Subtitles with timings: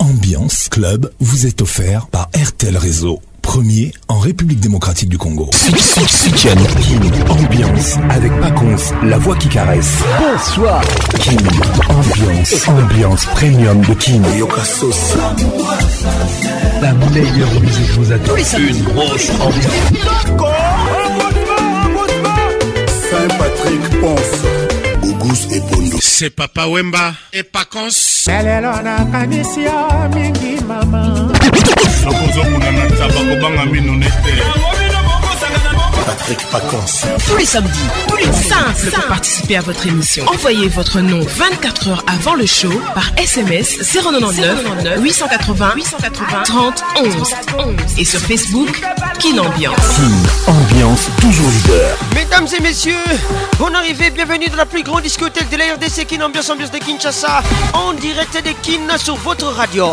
[0.00, 5.48] Ambiance Club vous est offert par RTL Réseau, premier en République démocratique du Congo.
[6.34, 9.92] King Ambiance avec Paconce, la voix qui caresse.
[10.18, 10.82] Bonsoir
[11.20, 11.38] King
[11.88, 14.22] Ambiance, ambiance premium de King.
[16.82, 18.34] La meilleure musique vous attend.
[18.56, 20.00] Une grosse ambiance.
[23.08, 24.53] Saint-Patrick ponce
[25.24, 25.96] Agus Epondo.
[26.02, 28.28] C'est Papa Wemba et Pacons.
[28.28, 31.30] lelo nakanisi yo mingi mama
[32.04, 34.83] nakozokuna na taba kobanga mino ne te
[36.06, 37.06] Patrick Pacons.
[37.26, 37.70] Tous les samedis,
[38.08, 40.24] tous les simples pour participer à votre émission.
[40.26, 44.66] Envoyez votre nom 24 heures avant le show par SMS 099
[45.00, 47.14] 880 880 30 11
[47.98, 48.80] et sur Facebook
[49.18, 49.76] Kin Ambiance.
[49.76, 51.96] Kin Ambiance toujours leader.
[52.14, 52.92] Mesdames et messieurs,
[53.58, 56.78] bon arrivée, bienvenue dans la plus grande discothèque de la RDC Kin Ambiance Ambiance de
[56.78, 57.42] Kinshasa
[57.72, 59.92] en direct de Kin sur votre radio.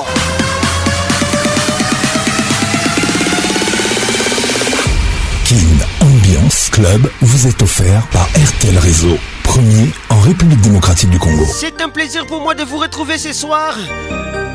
[6.82, 11.46] Club vous est offert par RTL Réseau, premier en République démocratique du Congo.
[11.54, 13.76] C'est un plaisir pour moi de vous retrouver ce soir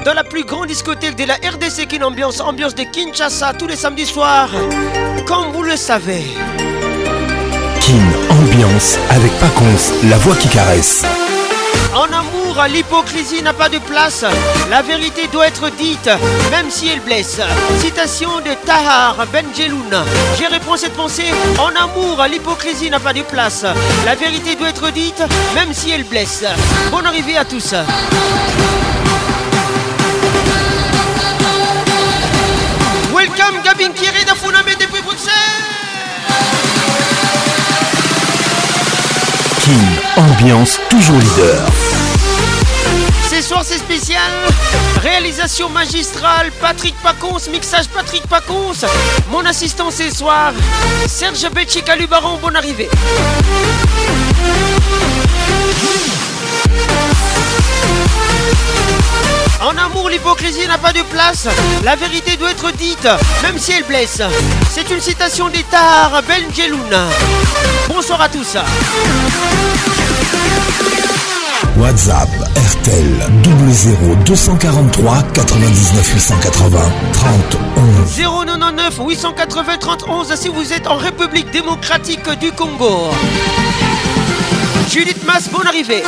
[0.04, 3.76] dans la plus grande discothèque de la RDC Kin Ambiance, ambiance de Kinshasa tous les
[3.76, 4.50] samedis soirs,
[5.24, 6.24] comme vous le savez.
[7.80, 11.04] Kin Ambiance avec Paconce, la voix qui caresse.
[11.98, 14.22] En amour, l'hypocrisie n'a pas de place.
[14.68, 16.10] La vérité doit être dite,
[16.50, 17.40] même si elle blesse.
[17.78, 20.04] Citation de Tahar Benjeloun.
[20.38, 21.32] Je réponds cette pensée.
[21.58, 23.64] En amour, l'hypocrisie n'a pas de place.
[24.04, 25.22] La vérité doit être dite,
[25.54, 26.44] même si elle blesse.
[26.90, 27.72] Bonne arrivée à tous.
[33.14, 35.32] Welcome Gabin de depuis Bruxelles.
[39.64, 41.66] King, ambiance toujours leader
[43.36, 44.22] ce soir c'est spécial.
[45.02, 48.72] Réalisation magistrale, Patrick Pacons, mixage Patrick Pacons.
[49.30, 50.52] Mon assistant ce soir,
[51.06, 52.88] Serge Becci Calubaron, bonne arrivée.
[59.60, 61.46] En amour, l'hypocrisie n'a pas de place.
[61.84, 63.06] La vérité doit être dite,
[63.42, 64.22] même si elle blesse.
[64.70, 67.02] C'est une citation d'État, Ben Jeloun.
[67.88, 68.56] Bonsoir à tous.
[71.78, 73.28] WhatsApp RTL
[73.66, 76.78] 00 243 99 880
[77.12, 77.56] 30
[78.48, 83.10] 099 880 31 si vous êtes en République démocratique du Congo.
[84.90, 86.02] Judith Mas, bonne arrivée.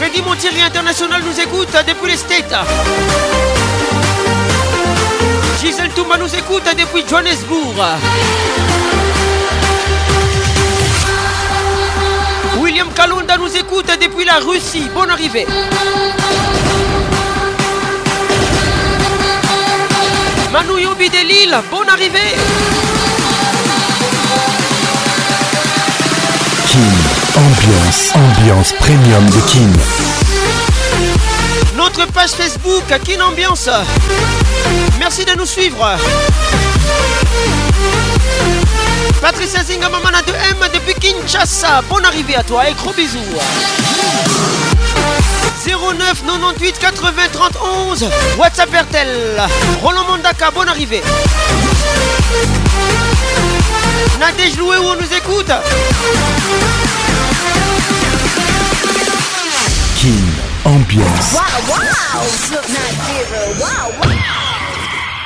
[0.00, 2.54] Freddy Montieri International nous écoute depuis les States.
[5.60, 7.76] Gisèle Touma nous écoute depuis Johannesburg.
[12.84, 14.88] William Kalunda nous écoute depuis la Russie.
[14.92, 15.46] Bonne arrivée.
[20.52, 22.34] Manu Yobi de Lille, bonne arrivée.
[26.66, 26.90] Kim,
[27.36, 29.72] ambiance, ambiance premium de Kim.
[31.76, 33.68] Notre page Facebook, Kim Ambiance.
[34.98, 35.88] Merci de nous suivre.
[39.22, 41.80] Patricia Zinga, maman de M depuis Kinshasa.
[41.88, 43.20] Bonne arrivée à toi et gros bisous.
[45.64, 47.52] 09 98 80 30
[47.88, 48.06] 11
[48.36, 49.08] WhatsApp Bertel
[49.80, 51.02] Roland Mondaka, bonne arrivée
[54.18, 55.50] Nadej Loué où on nous écoute
[59.96, 60.32] Kin
[60.64, 61.42] Ambiance wow,
[64.00, 64.31] wow.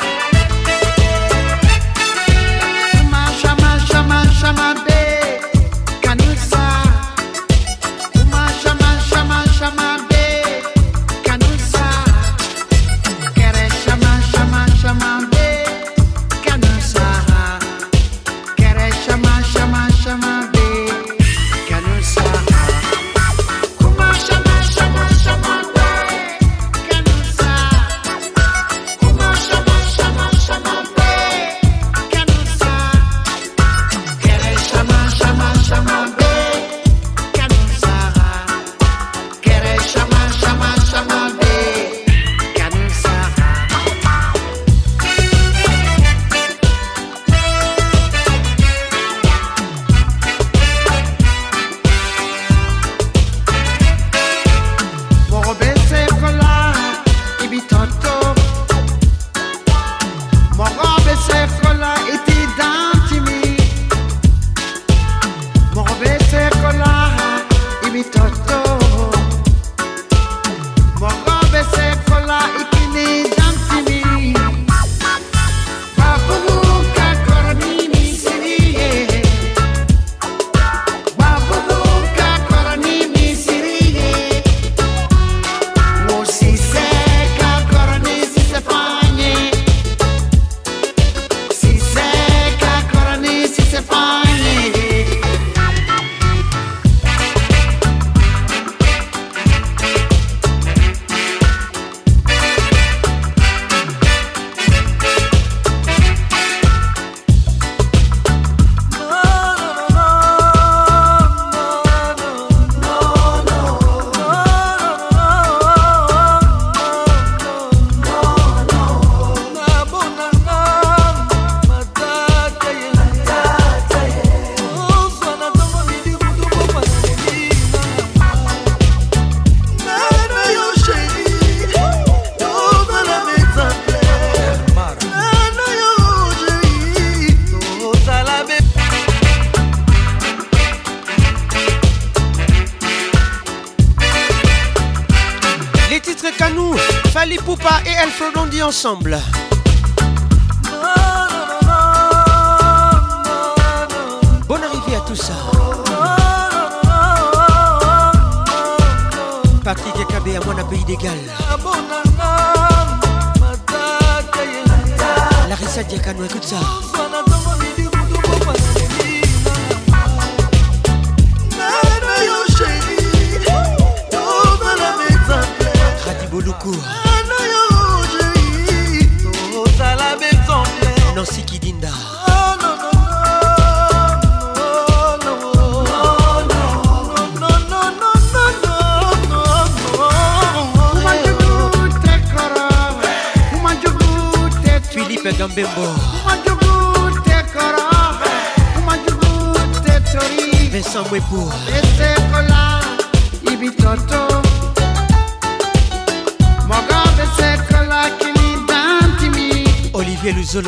[148.78, 149.18] ensemble.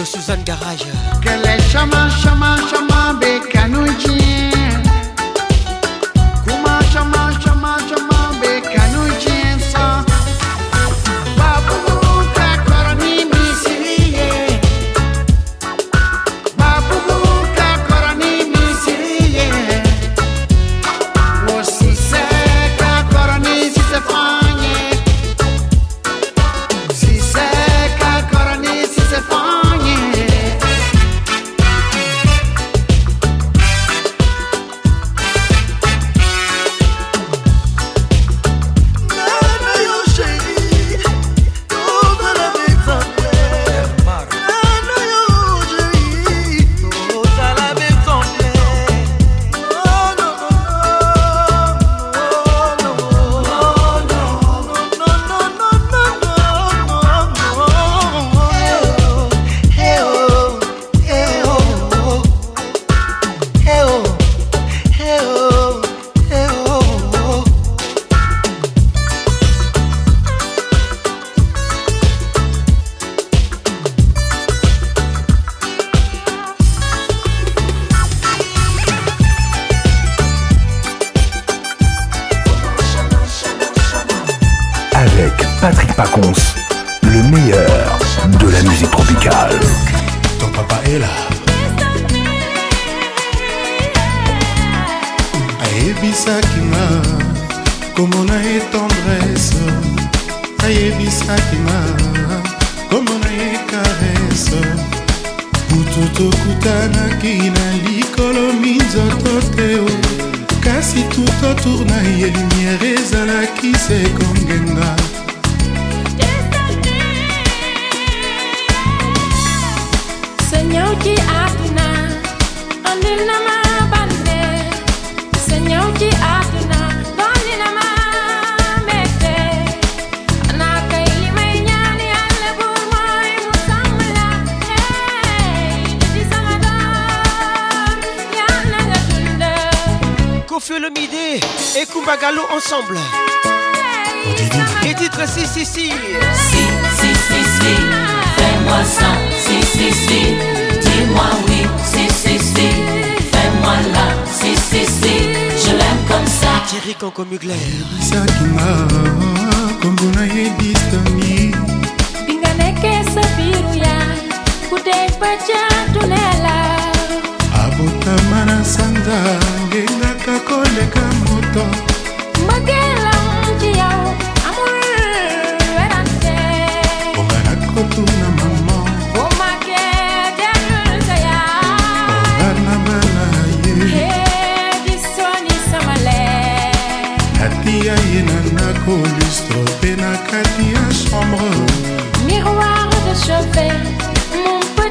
[0.05, 0.58] Suzanne Garnier.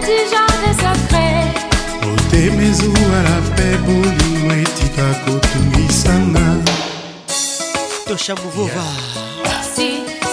[0.08, 1.28] du jardin sacré
[2.08, 6.46] otemezwala mpe bolimo etika kotungisanga
[8.08, 8.86] tosha muvova
[9.74, 9.88] si,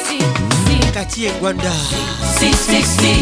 [0.07, 0.17] si,
[0.63, 0.75] si.
[0.95, 1.73] katie ngwanda
[2.39, 3.13] si, si, si.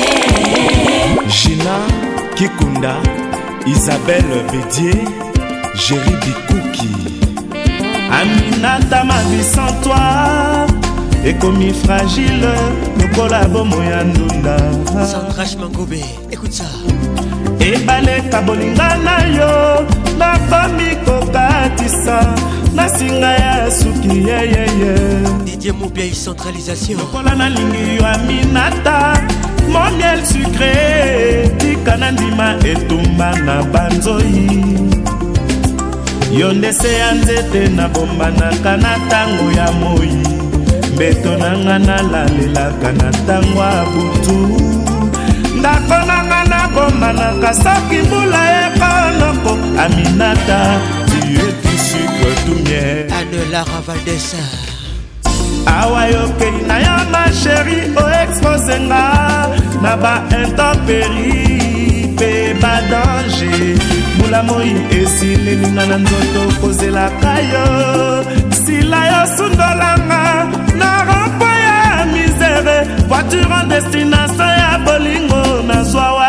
[0.00, 1.78] Didi Gina
[2.36, 2.96] Kikunda
[3.66, 5.04] Isabelle Bédier
[5.74, 6.88] Jerry Bikouki
[8.12, 10.66] Aminata ma vie sans toi
[11.24, 12.52] ekomi fragile
[12.98, 14.56] lokola bomoi ya ndunda
[15.06, 15.98] sandrash mangobe
[16.30, 16.64] écoute ça
[17.60, 19.84] ebaleka bolinga na yo
[20.48, 22.22] famille kokatisa
[22.74, 24.92] na singa ya suki yeyeye
[25.44, 28.98] didie mobiai centralisation lokola nalingi yo aminata
[29.72, 34.46] momiel sucre tika na ndima etumba na banzoi
[36.38, 40.10] yo nde se ya nzete nabombanaka na ntango ya moi
[40.94, 44.38] mbeto nanga nalalelaka na ntango ya butu
[45.58, 49.50] ndako nanga nabombanaka soki mbula yekonoko
[49.82, 50.80] aminata
[52.78, 54.28] ye anelara valdes
[55.74, 59.02] awa yokeli na yo ma sheri oexposenga
[59.82, 61.32] na baintemperi
[62.14, 62.30] mpe
[62.62, 63.52] badange
[64.14, 67.64] mbula moi esilelinga na nzoto kozelaka yo
[68.62, 70.22] sila yosundolanga
[70.80, 71.78] na rompo ya
[72.12, 72.76] misere
[73.10, 76.27] voiture en destination ya bolingo nazwawa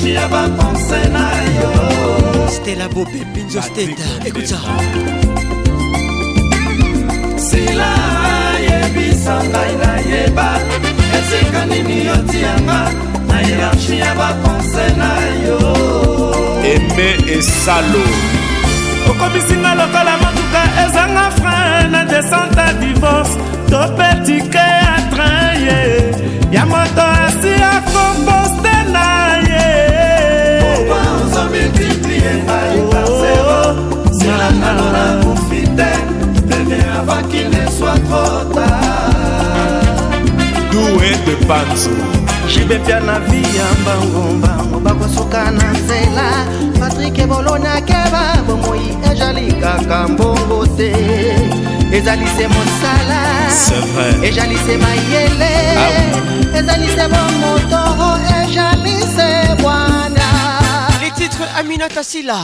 [0.00, 1.28] lishi ya bapense na
[1.60, 4.58] yo stela bobe pinzo steta ekuta
[7.50, 7.90] sila
[8.68, 10.48] yebisa ngai nayeba
[11.18, 12.80] esika nini yotianga
[13.28, 15.10] na hierarchi ya bapense na
[15.46, 15.58] yo
[16.72, 18.04] eme esalo
[19.10, 23.34] okomisinga lokola motuka ezanga frein na descente ya divorce
[23.70, 25.82] topetike ya train ye
[26.54, 28.39] ya moto asi akombo
[32.24, 33.60] yengai parzero
[34.18, 35.90] silangano nakufi te
[36.48, 39.88] pevie avant qu'il ne soit trop tard
[40.72, 41.94] doué de panzo
[42.52, 46.28] jibepia na vi ya mbangombango bakosuka na nzela
[46.80, 50.90] patrik ebolonakeba bomoi ezali kaka mbongo te
[51.96, 53.20] ezali se mosala
[54.28, 55.88] ezali se mayele ah.
[56.58, 58.10] ezali se bomotoro
[58.40, 59.28] ezali se
[59.62, 60.19] bwana
[61.60, 62.38] aminata sila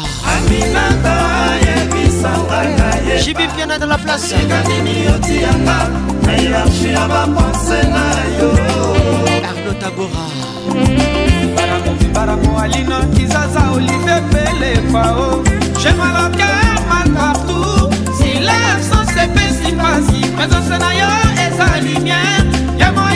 [3.25, 4.35] jibimpiana dans la place
[9.51, 10.27] arno tabora
[12.15, 15.43] barango alino kizaza olive pelefao
[15.83, 16.51] jemalaka
[16.91, 21.09] matartu silence epesi mpasi présence na yo
[21.47, 22.37] eza lumière
[22.81, 23.16] ya moya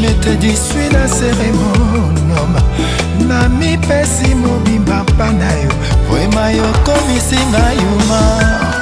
[0.00, 2.60] metedi sui na seremonoma
[3.28, 5.72] na mipesi mobimba mpa na yo
[6.08, 8.81] vrema yokomisinga yuma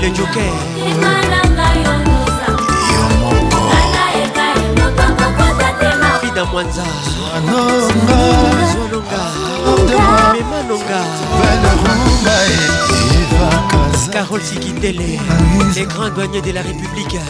[0.01, 0.53] le joker
[6.21, 6.83] fida mwanza
[14.09, 15.19] e carole sikindele
[15.75, 17.21] les grands douaniers de la république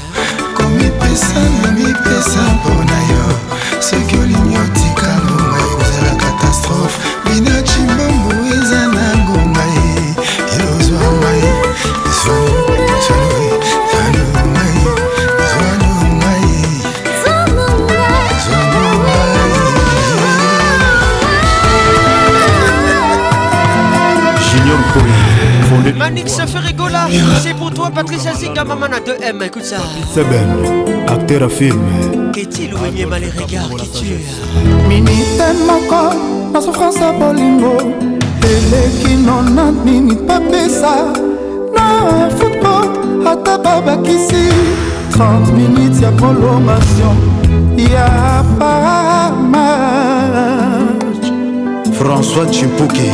[0.55, 8.40] komipesana mipesa mpona yo soki olingi otika mbonga ekozala katastrophe binaci mbongo
[26.28, 27.08] ça fait Rigola,
[27.41, 29.78] c'est pour toi Patricia Zinga, maman a 2M, écoute ça.
[30.13, 30.47] C'est belle
[31.08, 31.80] acteur à film.
[32.34, 35.12] Qu'est-il ou mal les regards qui tuent Minute
[35.69, 36.13] encore,
[36.54, 37.78] ma souffrance à bolingo.
[39.26, 40.19] non, nona minute
[40.69, 41.13] ça
[41.78, 44.50] Non, football ta qui si.
[45.12, 47.15] 30 minutes ya prolongation
[47.78, 51.19] ya pas match
[52.00, 53.10] françois chimpuke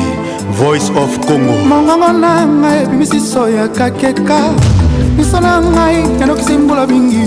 [0.58, 4.40] voice of congo mongongo na ngai ebimisiso ya kakeka
[5.18, 7.24] miso na ngai yandokisi mbula mingi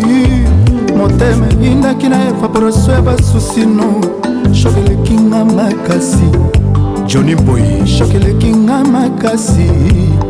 [0.98, 4.00] motema eyindaki na evaporation ya basusino
[4.52, 6.26] shokeleki nga makasi
[7.06, 9.66] johnny boy shokeleki nga makasi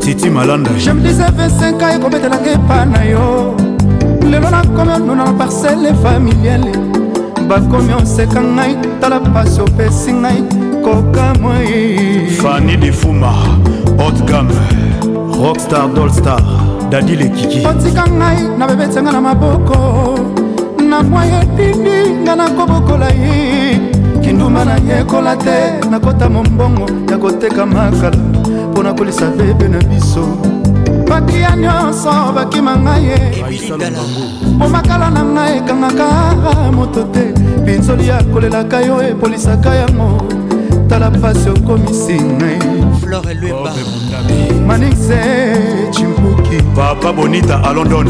[0.00, 3.54] titi malanda jemdisevesenka ekobetelaka epa na yo
[4.30, 6.72] lelo nakomi onuna na parcele familiale
[7.48, 13.32] bakomi oseka ngai tala pasi opesi ngai kokamwai fani defuma
[14.06, 14.48] otgam
[15.42, 16.40] rockstar dolstar
[16.90, 19.80] dadi lekiki otika ngai na bebetyanga na maboko
[20.90, 23.80] na mwa yetindi nga nakobokola ye
[24.22, 25.56] kindumba nayekola te
[25.90, 28.16] nakota mombongo ya koteka makala
[28.72, 30.24] mpo na kolisa bebe na biso
[31.08, 33.18] bakia nyonso bakima ngai ye
[34.58, 36.06] momakala na ngai ekangaka
[36.76, 37.22] moto te
[37.64, 40.08] pinzoli akolelaka yo epolisaka yango
[40.90, 42.58] tala mpasi okomisi ngai
[43.02, 45.18] flore lwemba oh, manixe
[45.94, 48.08] cimbuki papa bonita a london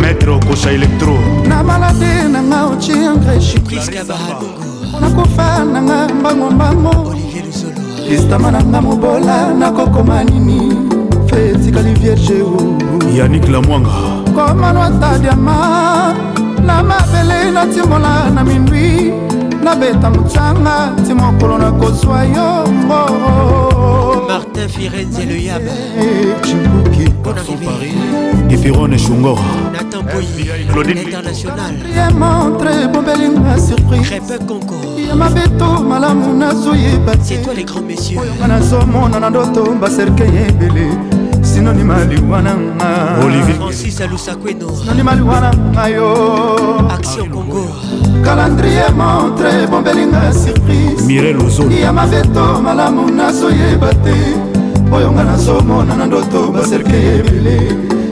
[0.00, 1.14] maître okosha elektro
[1.48, 3.58] na malade nanga ociengreshi
[5.00, 7.14] nakofa nanga mbangombango
[8.08, 10.60] kristama nanga mobola nakokoma nini
[11.30, 12.44] fe etikali vierge
[13.18, 13.94] yanik lamwanga
[14.34, 16.14] komanwata diama
[16.66, 19.12] na mabele natimola na mindwi
[19.66, 23.10] nabeta mosanga nti mokolo nakozwa yongo
[24.28, 25.72] martin firenze leyaba
[26.46, 27.48] cibuki paris
[28.54, 29.38] epirone shungor
[29.74, 40.86] natanboyinternationalyemontre eh, ebobelinga surpriseye mabeto malamu nazoyeba teoyonga nazomona na ndoto baserke ebele
[41.42, 42.90] sinonima liwananga
[43.58, 46.08] francis alusakweno sinonima liwananga yo
[46.96, 47.62] action congo
[48.04, 54.14] ah, kalandrie montre ebombelinga surprise ya mabeto malamu nazoyeba te
[54.96, 57.56] oyo nga nazomona na ndoto baserke ebele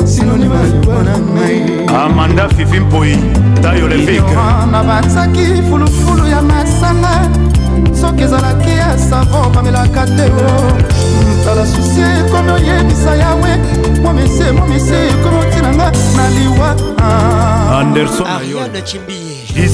[0.05, 1.63] sinonima liwa na ngai
[2.05, 3.19] amanda fifi mpoi
[3.63, 4.35] tayo levike
[4.73, 7.15] nabanzaki fulufulu ya masanga
[8.01, 10.27] soki ezalaki ya savo bamelaka te
[11.45, 13.53] tala susi ekomi oyebisa yawe
[14.03, 16.69] momise momise ekomi otinanga na liwa
[17.81, 19.74] anderson ayole chimbiye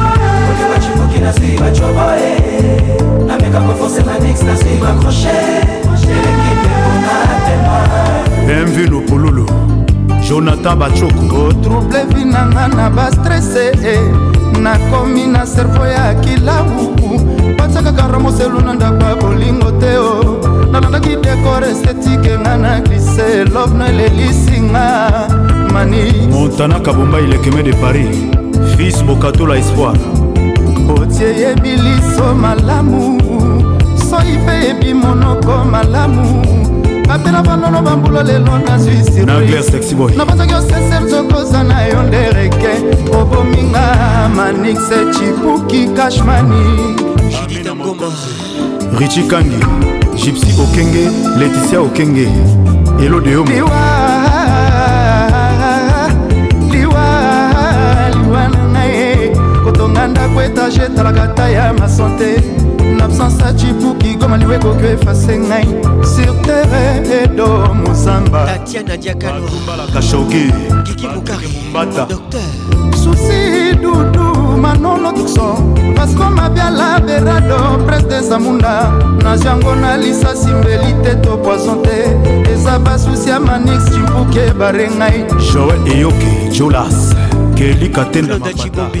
[1.21, 2.31] na suis batchoboe
[3.27, 5.37] nameka kofonse manix na suis baccroché
[8.47, 9.45] bienvue lopololo
[10.29, 13.71] jonathan bachoko otrouble vinanga na bastrese
[14.61, 16.95] nakomi na servo ya kilau
[17.57, 20.71] batiakaka ramoselu na ndako ya bolingo te o oh.
[20.71, 25.11] nalandaki dekor estetike nga na glise lobno elelisinga
[25.73, 28.09] mani montana kabomba ilekeme de paris
[28.77, 29.97] fils bokatola espoir
[31.21, 33.21] neti eyebi liso malamu
[34.09, 36.43] soi mpe eyebi monoko malamu
[37.07, 42.69] bapela banono bambula lelo nazwi sirnabonzaki oseser zokoza na yo ndereke
[43.21, 43.85] obominga
[44.35, 46.63] manixe chipuki kashmani
[48.99, 49.65] richi kangi
[50.15, 52.29] gypsy okenge leticia okenge
[53.05, 53.43] elode yo
[60.31, 62.41] kokwetaje talaka ta ya masante
[62.97, 65.65] nabsence acipuki goma liwe ekoki efase ngai
[66.13, 66.85] sur terre
[67.23, 67.47] edo
[67.83, 70.43] mosamba tatiana diakanobalaka shoki
[70.85, 72.41] kiki mokarimbata docteur
[73.03, 75.47] susi dudu manolo tukso
[75.97, 78.75] vasco mabiala berado prince de zamunda
[79.23, 81.97] naziango na lisasi mbeli te to poison te
[82.53, 85.17] eza basusi ya manix cimpuki ebare ngai
[85.53, 86.97] joel eyoki julas
[87.57, 89.00] kelika te na mabata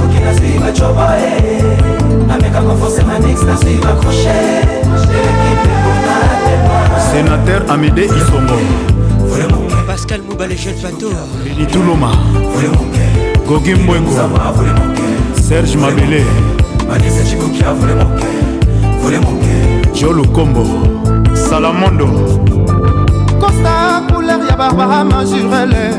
[0.00, 1.08] Fouki na suivre Joba
[2.28, 4.66] Nameka Konfose Manix na suivre Crochet
[7.12, 8.54] Sénateur Amédée Isongo
[9.86, 11.12] Pascal Mouba les jeunes plateaux
[11.44, 12.10] Lili Toulouma
[13.46, 14.12] Gogim Mwego
[15.40, 16.24] Serge Mabélé
[16.88, 20.64] Manisa Chikoukia voulez mon cœur Voulez mon cœur Jolo Combo
[21.34, 22.06] Salamondo
[23.38, 25.90] kosta couleur ya barbara majurele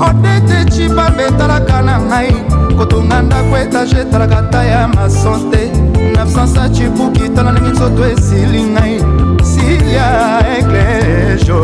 [0.00, 2.34] odete cibambe etalaka na ngai
[2.78, 5.58] kotonga ndako etage talaka ta ya masante
[6.14, 8.96] na absence ya cibuki tala ndenge nzoto esili ngai
[9.42, 10.08] silia
[10.58, 11.58] eglejo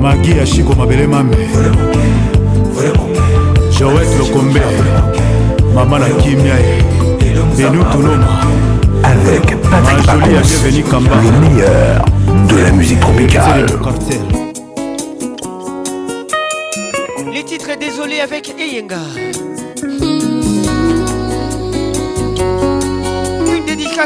[0.00, 1.36] magi ya shiko mabele mame
[3.78, 4.62] joet lokombe
[5.74, 6.78] mama na kimia ye
[7.66, 8.28] enutunoma
[9.04, 12.04] avec Patrick Pacons, le meilleur
[12.48, 13.64] de la musique tropicale.
[17.34, 18.98] Les titres désolés avec Eyenga.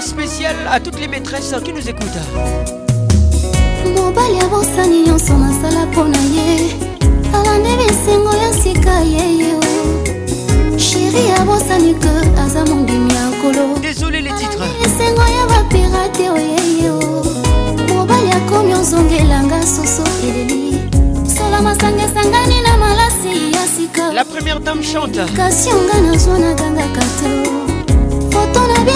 [0.07, 2.23] spécial à toutes les maîtresses qui nous écoutent.
[3.97, 6.49] mobali abosani nyonso nasala mpo na ye
[7.37, 9.51] alandi bisengo ya sika yeye
[10.87, 11.40] sheri oh.
[11.40, 13.62] abosani ke aza mondimi ya nkolo
[14.83, 17.95] bisengo ya baperate oyeye oh, oh.
[17.95, 20.79] mobali akomi ozongelanga soso eleli
[21.37, 26.87] solo masanga esangani na malasi ya sika la première dame chante kasi onga nazwa ganga
[26.97, 27.31] kato
[28.79, 28.89] a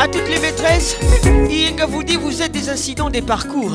[0.00, 0.96] à toutes les maîtresses
[1.88, 3.72] vous dit vous êtes des incidents des parcours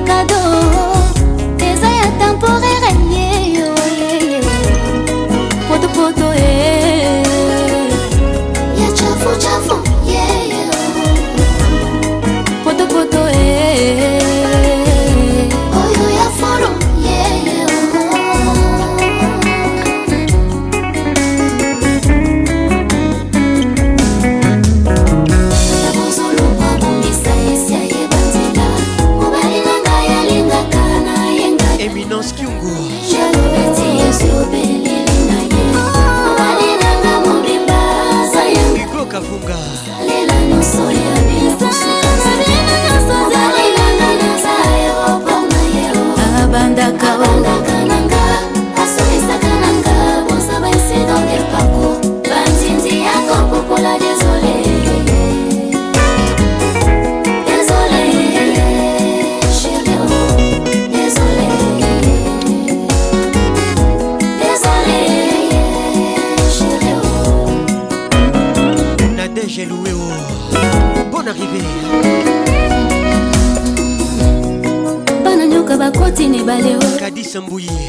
[75.81, 76.73] bakoti na ebale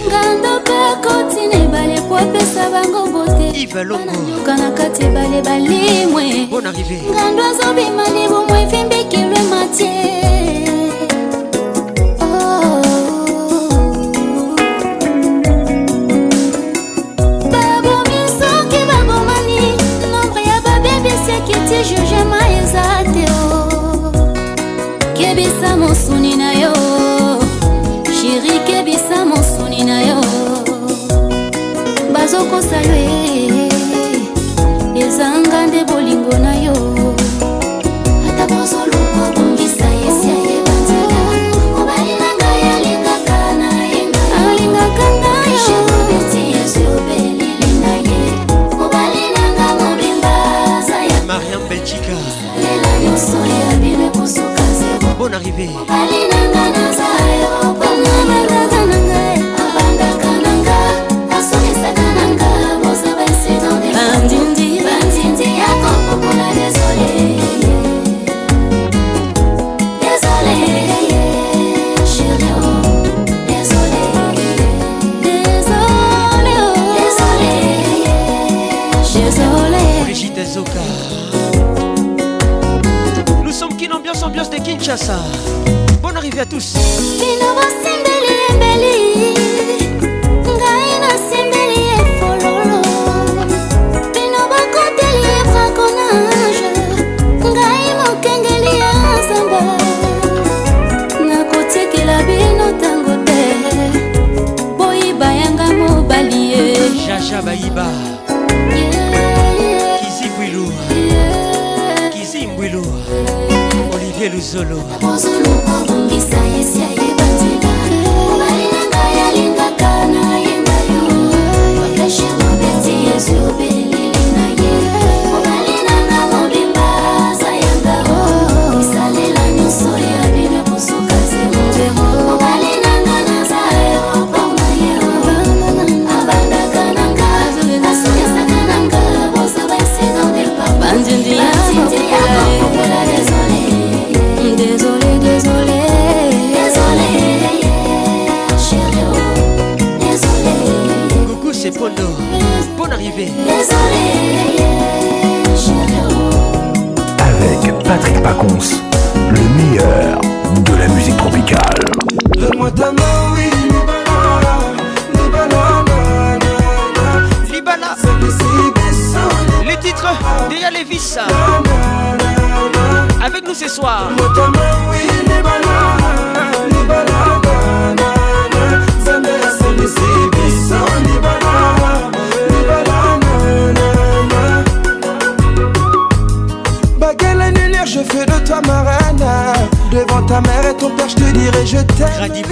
[0.08, 6.48] ngando mpe akoti na ebale po apesa bango botebananyoka na kati ebale balimwe
[7.14, 10.71] ngando azobima libumwa efimbikelwe matie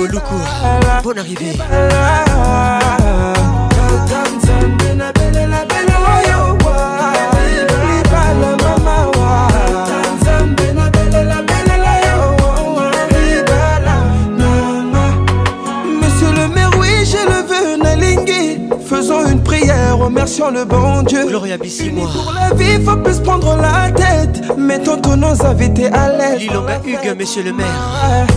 [0.08, 0.36] Loukou,
[1.04, 1.58] bonne arrivée.
[15.96, 17.46] Monsieur le maire, oui, je le
[17.78, 18.62] veux, Nalingui.
[18.86, 21.26] Faisons une prière, remercions le bon Dieu.
[21.28, 22.04] Gloria Bissimo.
[22.08, 24.58] Pour la vie, faut plus prendre la tête.
[24.58, 26.40] Mettons tous nos invités à l'aise.
[26.40, 28.28] Lilonga Hugues, monsieur le maire.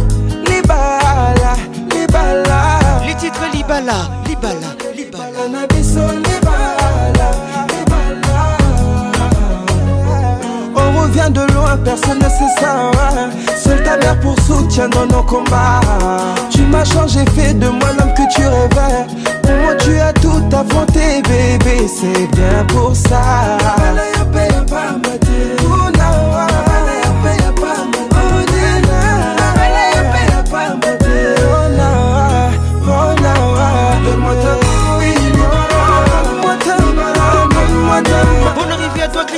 [10.75, 12.91] on revient de loin personne ne sait ça
[13.57, 15.81] seul ta mère pour soutien dans nos combats
[16.51, 19.07] tu m'as changé fait de moi l'homme que tu rêvais
[19.43, 23.59] pour moi tu as tout affronté bébé c'est bien pour ça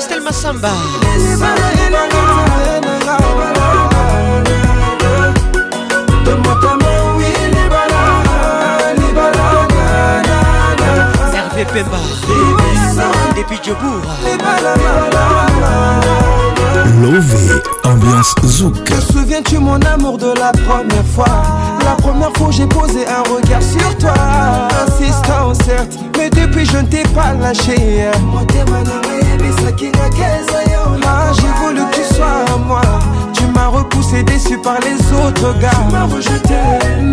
[0.04, 0.68] Christelle Massamba
[11.56, 12.00] Hervé Pemba
[13.34, 14.02] Depuis Djobourg
[17.00, 18.82] Love, ambiance zouk.
[18.84, 21.42] Te souviens-tu mon amour de la première fois
[21.84, 24.14] La première fois j'ai posé un regard sur toi.
[24.88, 28.06] Insistant certes, mais depuis je ne t'ai pas lâché.
[28.26, 29.70] Moi là
[31.06, 32.80] ah, j'ai voulu que tu sois à moi.
[33.54, 35.70] M'a repoussé, déçu par les autres gars.
[35.86, 36.56] Tu m'as rejeté,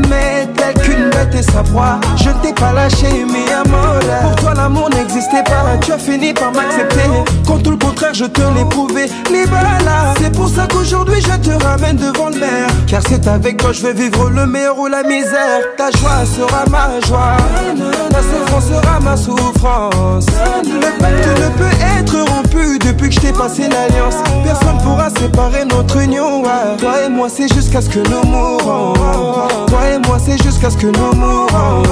[0.10, 4.54] mais tel qu'une bête et sa proie, je t'ai pas lâché, mais à Pour toi,
[4.56, 7.10] l'amour n'existait pas, tu as fini par m'accepter.
[7.46, 11.64] Quand tout le contraire, je te l'ai prouvé, Libala, C'est pour ça qu'aujourd'hui, je te
[11.64, 12.68] ramène devant le maire.
[12.88, 15.60] Car c'est avec toi, je vais vivre le meilleur ou la misère.
[15.78, 17.38] Ta joie sera ma joie,
[18.10, 20.26] ta souffrance sera ma souffrance.
[20.64, 24.16] Le pacte ne peut être rompu depuis que je t'ai passé l'alliance.
[24.44, 26.31] Personne pourra séparer notre union.
[26.80, 28.94] Toi et moi c'est jusqu'à ce que nous mourons
[29.68, 31.84] Toi et moi c'est jusqu'à ce que nous mourons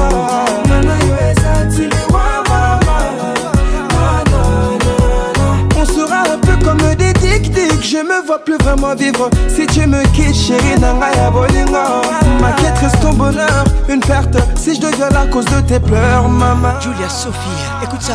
[5.78, 9.86] On sera un peu comme des tic-tic Je me vois plus vraiment vivre Si tu
[9.86, 12.02] me quittes chérie Nangaya Bolingo
[12.40, 16.28] Ma quête reste ton bonheur Une perte si je deviens la cause de tes pleurs
[16.30, 18.14] maman Julia Sophie écoute ça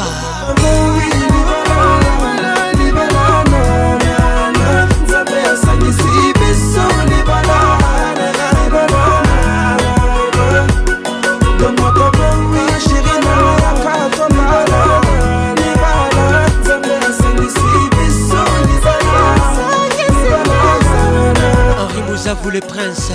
[22.43, 23.11] vous les princes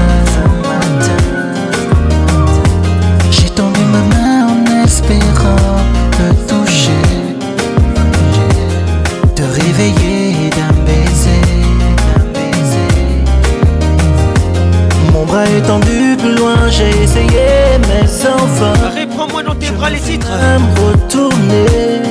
[16.72, 18.74] j'ai essayé, mais sans fin.
[19.00, 20.28] Reprends-moi dans tes bras les titres.
[20.32, 22.02] Me retourner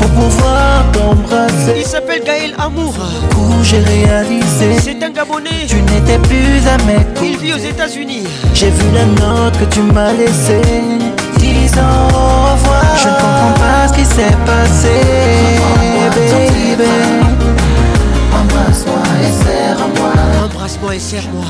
[0.00, 1.74] pour pouvoir t'embrasser.
[1.78, 2.94] Il s'appelle Gaël Amour.
[3.38, 4.68] Où j'ai réalisé.
[4.82, 5.66] C'est un Gabonais.
[5.68, 8.24] Tu n'étais plus à mes Il vit aux États-Unis.
[8.54, 10.62] J'ai vu la note que tu m'as laissée.
[11.38, 12.98] Disant au revoir.
[13.02, 14.96] Je ne comprends pas ce qui s'est passé.
[16.16, 16.84] Baby,
[18.32, 20.15] embrasse-moi et serre moi.
[20.68, 21.44] Embrasse-moi et serre-moi.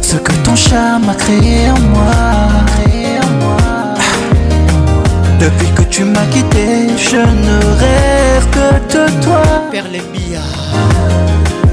[0.00, 2.70] Ce que ton charme a créé en moi.
[5.40, 9.42] Depuis que tu m'as quitté, je ne rêve que de toi.
[9.72, 9.88] Perle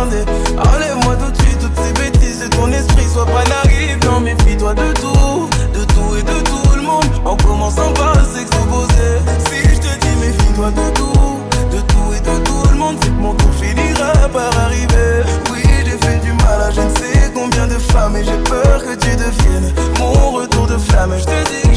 [0.02, 3.98] allez moi tout de suite toutes ces bêtises de ton esprit, soit pas naïf.
[4.06, 7.06] Non, méfie-toi de tout, de tout et de tout le monde.
[7.26, 9.20] En commençant par s'exposer.
[9.50, 11.38] Si je te dis méfie-toi de tout,
[11.76, 15.24] de tout et de tout le monde, mon tour finira par arriver.
[15.52, 18.82] Oui, j'ai fait du mal à je ne sais combien de femmes et j'ai peur
[18.84, 21.12] que tu deviennes mon retour de flamme.
[21.20, 21.69] Je te dis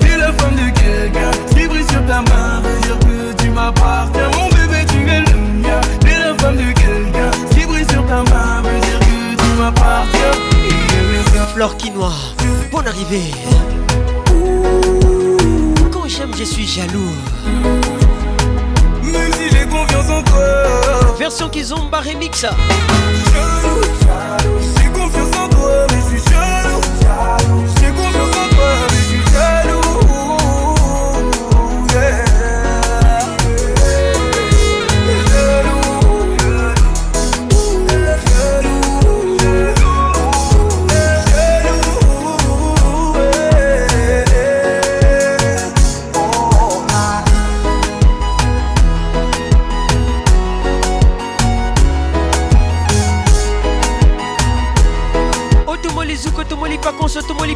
[0.00, 1.30] tu es la femme de quelqu'un.
[1.54, 4.30] qui brille sur ta main veut dire que tu m'appartiens.
[4.36, 5.80] Mon bébé, tu es le mien.
[6.00, 7.30] Tu la femme de quelqu'un.
[7.50, 10.34] qui brille sur ta main veut dire que tu m'appartiens.
[11.78, 12.12] qui noie
[12.70, 13.30] bonne arrivée.
[15.90, 17.14] Quand j'aime, je suis jaloux.
[19.02, 21.16] Même si j'ai confiance en toi.
[21.18, 22.42] Version Kizomba Remix.
[22.42, 22.58] Jaloux,
[24.02, 24.75] jaloux.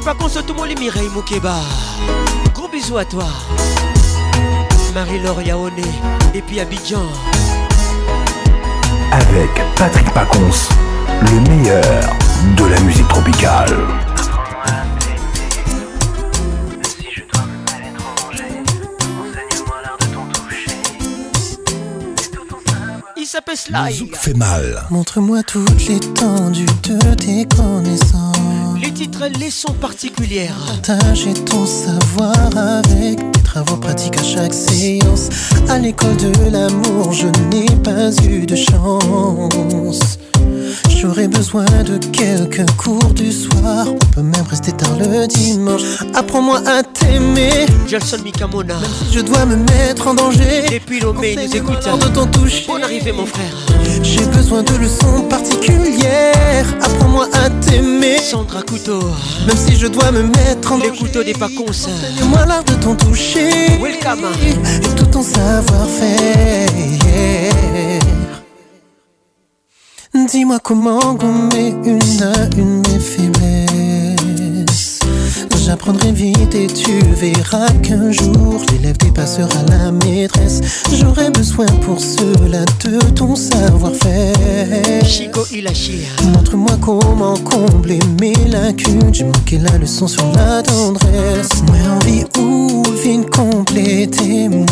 [0.04, 1.56] Pacons, tout le monde, Mireille Moukeba.
[2.54, 3.26] Gros bisous à toi.
[4.94, 5.72] Marie-Laure Yaone,
[6.32, 7.02] et puis Abidjan.
[9.12, 10.50] Avec Patrick Pacons,
[11.22, 12.16] le meilleur
[12.56, 13.76] de la musique tropicale.
[23.18, 24.16] il s'appelle Slide.
[24.16, 24.86] fait mal.
[24.90, 28.59] Montre-moi toute l'étendue de tes connaissances
[28.92, 30.56] titre titres, particulières.
[30.86, 35.28] Partager ton savoir avec tes travaux pratiques à chaque séance.
[35.68, 40.00] À l'école de l'amour, je n'ai pas eu de chance.
[40.88, 43.86] J'aurais besoin de quelques cours du soir.
[43.88, 45.82] On peut même rester tard le dimanche.
[46.14, 47.66] Apprends-moi à t'aimer.
[47.88, 48.74] Jason Mikamona.
[48.74, 50.66] Même si je dois me mettre en danger.
[50.72, 51.12] Et puis nous
[51.54, 51.78] écoute.
[51.80, 52.66] de ton toucher.
[52.68, 52.76] Bon
[53.16, 53.56] mon frère.
[54.02, 56.66] J'ai besoin de leçons particulières.
[56.82, 58.18] Apprends-moi à t'aimer.
[58.18, 59.00] Sandra Couteau.
[59.46, 60.90] Même si je dois me mettre en danger.
[60.92, 61.64] Les couteaux des pas cons.
[62.28, 63.48] moi l'art de ton toucher.
[63.80, 64.26] Welcome.
[64.44, 66.66] Et tout ton savoir-faire.
[70.12, 72.98] Dis-moi comment gommer une à une mes
[75.70, 80.60] j'apprendrai vite et tu verras qu'un jour l'élève dépassera la maîtresse.
[80.92, 85.04] J'aurai besoin pour cela de ton savoir-faire.
[85.06, 85.42] Chico
[86.32, 89.14] Montre-moi comment combler mes lacunes.
[89.14, 91.50] J'ai manqué la leçon sur la tendresse.
[91.66, 94.66] Moi envie ou vine compléter moi.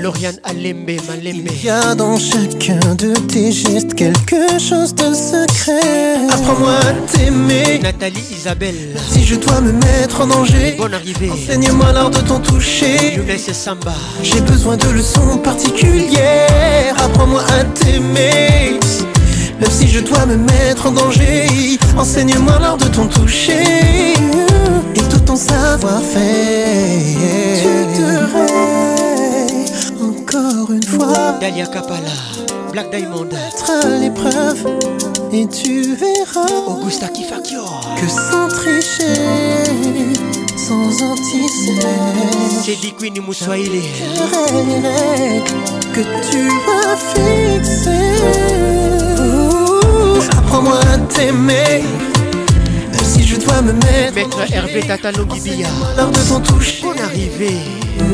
[0.00, 6.26] Lauriane mal aimé Il y a dans chacun de tes gestes quelque chose de secret.
[6.32, 7.80] Apprends-moi à t'aimer.
[7.82, 8.74] Nathalie Isabelle.
[9.10, 10.76] Si je dois me mettre en danger.
[11.30, 13.20] Enseigne-moi l'art de ton toucher.
[13.52, 13.92] Samba.
[14.22, 16.94] J'ai besoin de leçons particulières.
[16.98, 18.78] Apprends-moi à t'aimer.
[19.60, 24.12] Même si je dois me mettre en danger, enseigne-moi l'art de ton toucher
[24.94, 26.24] et tout ton savoir-faire.
[27.62, 31.38] Tu te encore une fois.
[31.40, 31.98] Dalia Kapala,
[32.72, 33.28] Black Diamond.
[33.30, 34.58] Être l'épreuve
[35.36, 36.46] et tu verras
[37.12, 39.64] qui Que sans tricher
[40.56, 40.88] Sans
[42.64, 43.14] J'ai dit Queen
[45.94, 48.14] Que tu vas fixer
[50.38, 51.82] Apprends-moi à t'aimer
[53.34, 54.14] je dois me mettre.
[54.14, 55.24] Maître Hervé Tatalo
[55.96, 57.58] Lors de ton toucher, on arriver,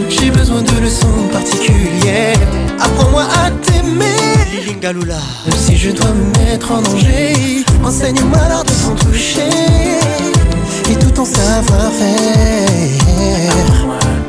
[0.08, 2.36] J'ai besoin de leçons particulières.
[2.80, 4.06] Apprends-moi à t'aimer.
[4.82, 9.50] Même si je dois me mettre en danger, enseigne-moi l'art de t'en toucher.
[10.90, 11.70] Et tout en savoir-faire.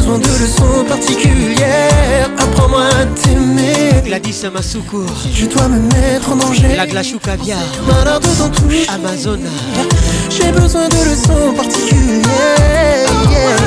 [0.05, 2.29] j'ai besoin de leçons particulières.
[2.37, 4.01] Apprends-moi à t'aimer.
[4.03, 5.05] Gladys Amasoukour.
[5.33, 6.75] Je dois me mettre en danger.
[6.75, 7.57] La glace ou caviar.
[7.57, 9.47] de ton toucher Amazona.
[10.29, 12.17] J'ai besoin de leçons particulières.
[13.31, 13.61] Yeah.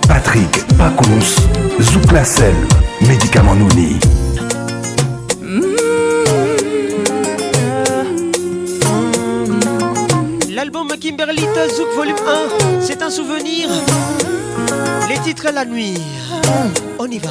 [0.07, 0.59] Patrick
[1.81, 2.53] Zouk Sel
[3.01, 3.97] médicament Nouni.
[10.51, 12.15] L'album Kimberlita Zouk Volume
[12.77, 13.67] 1, c'est un souvenir.
[15.09, 15.97] Les titres à la nuit.
[16.99, 17.29] On y va.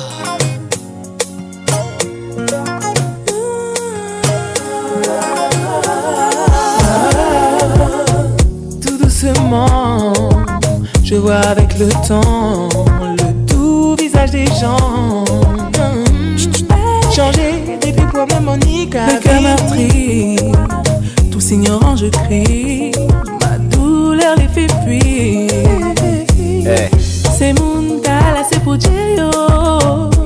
[11.05, 12.69] Je vois avec le temps
[13.19, 15.25] le tout visage des gens
[15.73, 17.17] mm-hmm.
[17.17, 20.37] changer des problèmes en Le cœur meurtri,
[21.33, 22.93] tous je crie,
[23.41, 26.89] ma douleur les fait fuir.
[27.37, 28.91] C'est mon gala, c'est pour Dieu.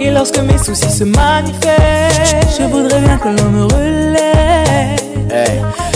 [0.00, 4.98] Et lorsque mes soucis se manifestent, je voudrais bien que l'on me relève.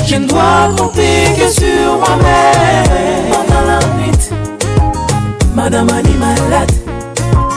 [0.08, 4.24] Je ne dois compter que sur moi-même Pendant la nuit
[5.54, 6.70] Madame Ali malade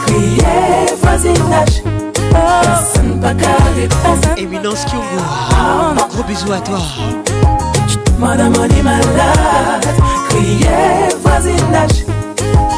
[0.07, 1.83] Criait voisinage
[2.31, 3.87] Personne pas carré
[4.41, 6.79] Éminence Kyungo ah, Gros bisous à toi
[8.17, 9.93] Madame Ali malade
[10.29, 12.03] Criait voisinage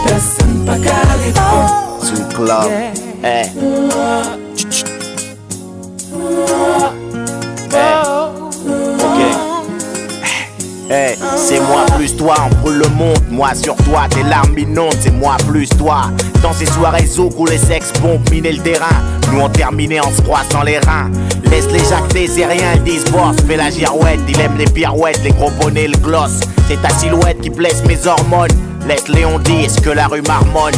[0.06, 1.32] Personne pas carré
[2.02, 2.70] Sous club
[11.36, 12.34] c'est moi plus toi,
[12.66, 16.02] on le monde, moi sur toi, tes larmes inondent, c'est moi plus toi.
[16.42, 20.12] Dans ces soirées zouk où les sexes pompent, miner le terrain, nous on terminé en
[20.12, 21.10] se croissant les reins.
[21.50, 23.06] Laisse les jacter, c'est rien, ils disent
[23.48, 26.40] fais la girouette, il aime les pirouettes, les gros bonnets, le gloss.
[26.68, 28.50] C'est ta silhouette qui blesse mes hormones.
[28.88, 30.74] Laisse Léon dire ce que la rue marmonne.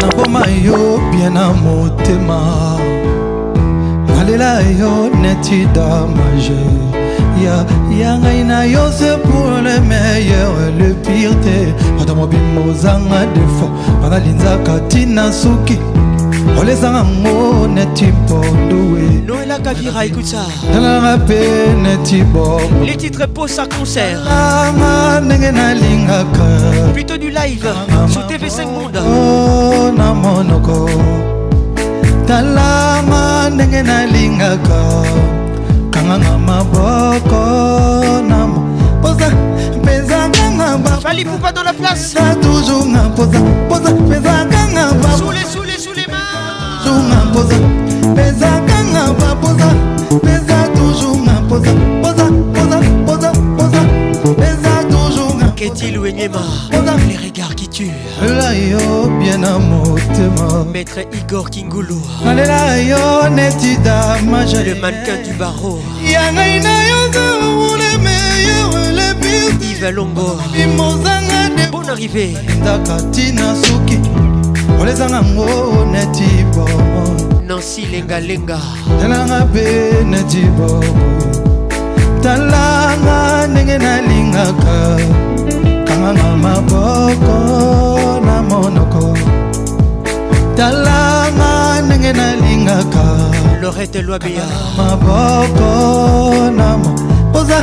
[0.00, 2.40] naboma yo bien na motema
[4.16, 7.00] nalela yo netida majeure
[7.44, 7.56] ya
[7.94, 13.68] ya ngai na yo se pour le meilleur le pire te bata mobimbo ozanga defo
[14.00, 15.78] banalinzaka ntina suki
[16.58, 20.42] olezanga ngo neti ponduwe noelaka vira ekuta
[20.72, 21.38] talanga mpe
[21.84, 26.44] neti bongo le titre posa concert langa ndenge nalingaka
[26.94, 27.68] plutôt du live
[28.12, 30.88] su tv5 monde oh, na monoko
[32.28, 34.80] talanga ndenge nalingaka
[35.92, 37.42] kanganga maboko
[38.28, 38.40] na
[39.02, 39.28] posa
[39.82, 43.38] mpenzanganga bafali pupa dans la place na toujours nga posa
[43.68, 45.08] posa mpenzanganga ba
[46.92, 46.92] toujours
[55.40, 55.92] a toujours
[57.08, 57.90] les regards qui tuent
[59.20, 62.96] bien motema maître igor kingulu alela yo
[63.36, 63.74] les
[64.68, 68.68] le mannequin du barreau yangai na yo meilleur
[68.98, 72.34] le yvalombo de bonne arrivée
[73.12, 73.54] tina
[74.82, 75.46] kolezanga ngo
[75.94, 76.90] neti bobo
[77.46, 78.58] nansi lengalenga
[79.00, 79.64] talanga mpe
[80.12, 80.90] neti bobo
[82.24, 83.16] talanga
[83.50, 84.76] ndenge nalingaka
[85.86, 87.36] kanganga maboko
[88.26, 89.04] na monoko
[90.58, 91.50] talanga
[91.86, 93.04] ndenge nalingaka
[93.60, 94.46] lorete lwabia
[94.78, 95.70] maboko
[96.58, 96.66] na
[97.32, 97.58] poza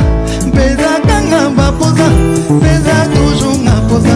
[0.48, 2.06] mpezakanga bapoza
[2.56, 4.14] mpeza tujunga poza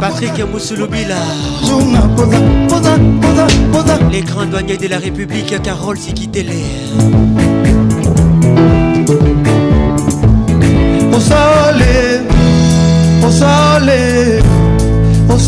[0.00, 0.74] Patrick posa
[4.10, 6.48] Les grands douaniers de la République Carole Sikitele
[11.12, 12.22] Au soleil,
[13.24, 14.42] au soleil,
[15.28, 15.38] au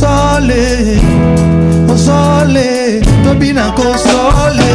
[1.91, 4.73] kosole tobi na kosole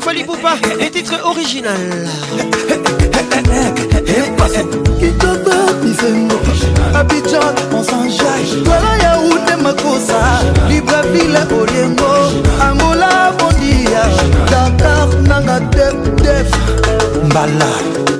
[0.04, 1.70] Fally Poupa, les titres originaux.
[6.94, 7.40] abidjan
[8.10, 8.64] jage.
[8.66, 10.20] tola ya ute makosa
[10.70, 12.12] libreville oriengo
[12.68, 14.04] angola bondia
[14.52, 16.50] dakar nanga def
[17.30, 17.72] mbala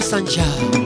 [0.00, 0.79] Sanja.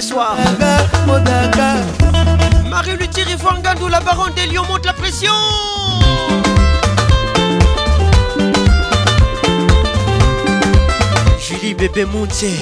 [0.00, 0.36] ce soir.
[2.68, 5.30] Marie-Luthier et Fangandou, la baronne des lions, monte la pression.
[11.38, 12.58] Julie Bébé Mountier.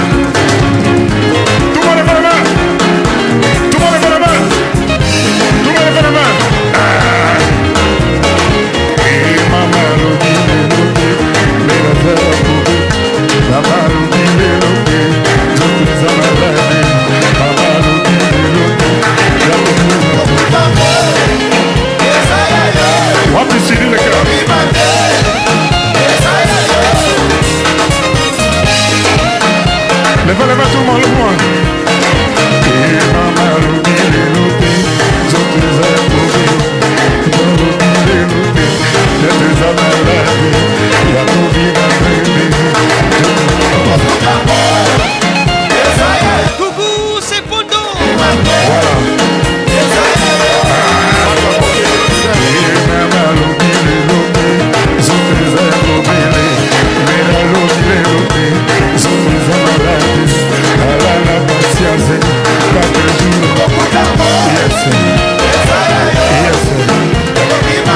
[30.49, 31.46] Levanta my little one.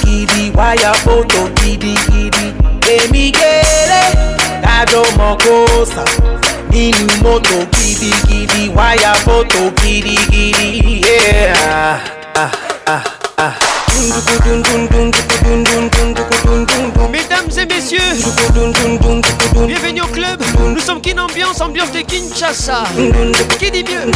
[0.00, 2.48] gidigidi wáyà fótó gidigidi
[2.96, 4.04] èmi kéré
[4.64, 6.04] tájọ mọ kóòsà
[6.72, 10.68] nínú mọ́tò gidigidi wáyà fótó gidigidi.
[11.06, 12.00] Yeah.
[12.42, 12.50] ah,
[12.94, 13.02] ah,
[13.36, 13.36] ah.
[13.46, 13.81] ah.
[17.12, 18.20] Mesdames et messieurs,
[19.66, 20.42] bienvenue au club.
[20.68, 22.84] Nous sommes Kin Ambiance, ambiance de Kinshasa.
[23.58, 24.10] Qui dit mieux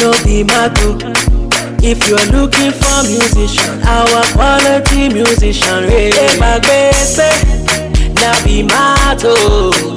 [0.00, 0.98] No be mato.
[1.86, 5.84] If are looking for musician, our quality musician,
[8.14, 9.34] now be mato.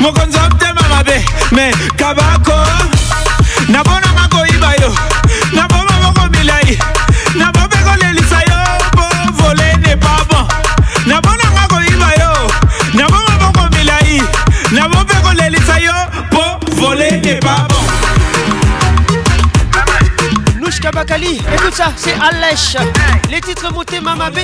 [0.00, 2.56] mokonzi amtema mabe me kabako
[3.68, 4.94] nabona makoyiba yo
[5.52, 6.78] naboma moko milai
[7.34, 8.58] nabobekolelisa yo
[8.96, 9.04] po
[9.42, 10.46] vole ne pas bon
[11.06, 12.50] nabona makoyiba yo
[12.94, 14.22] naboma moko milai
[14.70, 15.94] nabobekolelisa yo
[16.30, 17.77] po vole ne pas bon
[20.90, 22.74] Kabakali, écoute ça, c'est Alèche.
[23.30, 24.38] Les titres montés Mama B.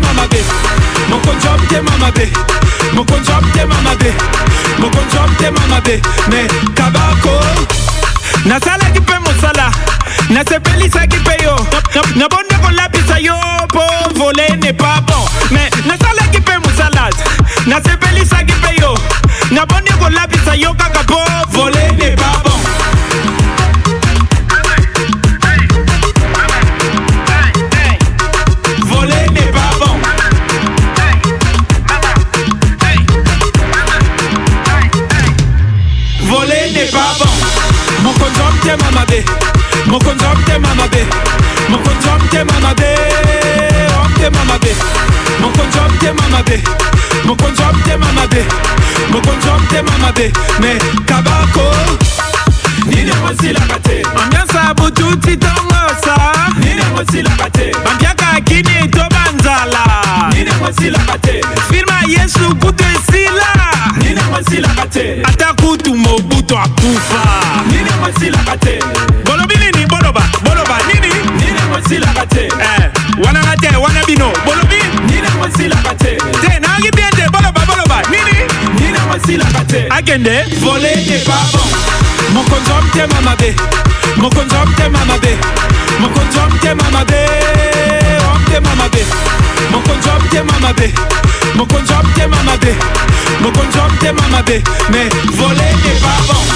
[1.09, 2.19] Mon conjoint t'es Mama B.
[2.95, 4.05] Mon conjoint t'es Mama B.
[4.79, 5.89] Mon conjoint t'es Mama B.
[6.31, 6.47] Mais
[6.77, 7.31] Kabako.
[8.45, 9.71] nasalaki mpe mosala
[10.35, 11.55] nasepelisaki mpe yo
[12.19, 13.35] nabonde kolapisa yo
[13.71, 13.81] po
[14.19, 15.25] vole ne pas bon
[15.55, 17.09] me nasalaki mpe mosala
[17.67, 18.91] nasepelisaki mpe yo
[19.51, 21.19] nabonde kolapisa yo kaka po
[21.53, 22.54] vole ne pas bon
[39.95, 41.03] mokonzi omtema mabe
[41.69, 42.87] mokonzi omtema mabe
[44.05, 44.73] omtema mabe
[45.41, 46.63] mokonzi omtema mabe
[47.27, 48.45] mokonzi omtema mabe
[49.13, 50.73] mokonzi omtema mabe me
[51.07, 51.67] kabako
[52.87, 56.17] nini osilaka te ambiansa bututi tongosa
[56.59, 59.85] nini osilaka te bambiaka kini to banzala
[60.35, 61.41] nini osilaka te
[61.71, 63.64] filma yesu kutu esila
[65.25, 67.21] ata kutu mobutu akufa
[69.25, 71.13] bolobi nini boloba boloba nini
[71.49, 72.91] eh,
[73.25, 74.81] wananga te wana bino bolobi
[75.55, 79.41] te nangi bie te boloba boloba nini
[79.91, 81.69] akende vole epabon
[82.33, 83.55] mokonzi wa mtema mabe
[84.17, 85.39] mokonzi wa mtema mabe
[86.01, 87.27] mokonzi wa mtema mabe
[88.29, 89.05] wa mtema mabe
[89.73, 90.95] mokonzi wa mtema mabe
[91.55, 92.75] mokonzi wa motema mabe
[93.41, 96.47] mokonzi wa motema mabe mais vole epa bon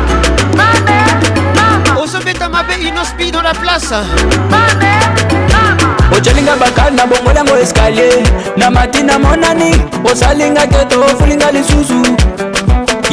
[0.58, 1.00] mabe,
[1.54, 2.02] mama.
[2.02, 3.92] Osopeta mabe inospi dans la place.
[4.50, 4.94] Mabe,
[5.54, 6.18] mama.
[6.18, 8.24] ocelinga bakanda bongolango eskalie
[8.58, 12.02] na matina monani osalinga te to ofulinga lisusu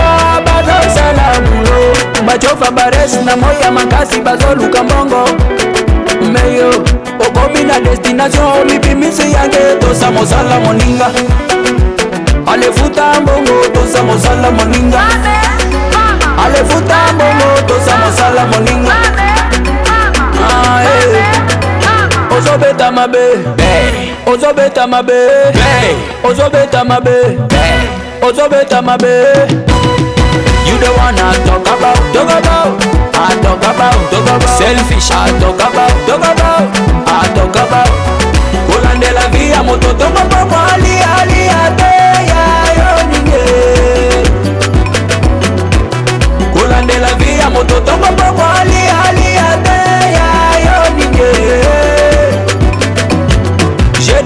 [0.88, 1.80] basala bulo
[2.26, 5.22] bacofa bares na moi ya makasi bazoluka mbongo
[6.32, 6.70] meyo
[7.26, 11.08] okomi na destination olipimisi yange tosa mosala moninga
[12.52, 15.02] alefuta mbongo tosa mosala moninga
[16.44, 18.96] alefuta mbongo tosa mosala moninga
[20.44, 22.36] ah, eh.
[22.38, 23.24] ozobeta mabe
[24.26, 25.18] ozobeta mabe
[26.28, 27.14] ozobeta mabe
[28.22, 29.67] ozobeta mabe
[30.66, 32.72] You the one I talk about, talk about.
[33.14, 34.50] I talk about, talk about.
[34.58, 36.66] Selfish, I talk about, talk about.
[37.06, 37.92] I talk about.
[38.68, 41.92] Kolande la via moto toma pa ali ali ate
[42.30, 42.42] ya
[42.78, 43.42] yo ninge.
[46.54, 49.78] Kolande la via moto toma pa ali ali ate
[50.18, 50.28] ya
[50.66, 51.67] yo ninge.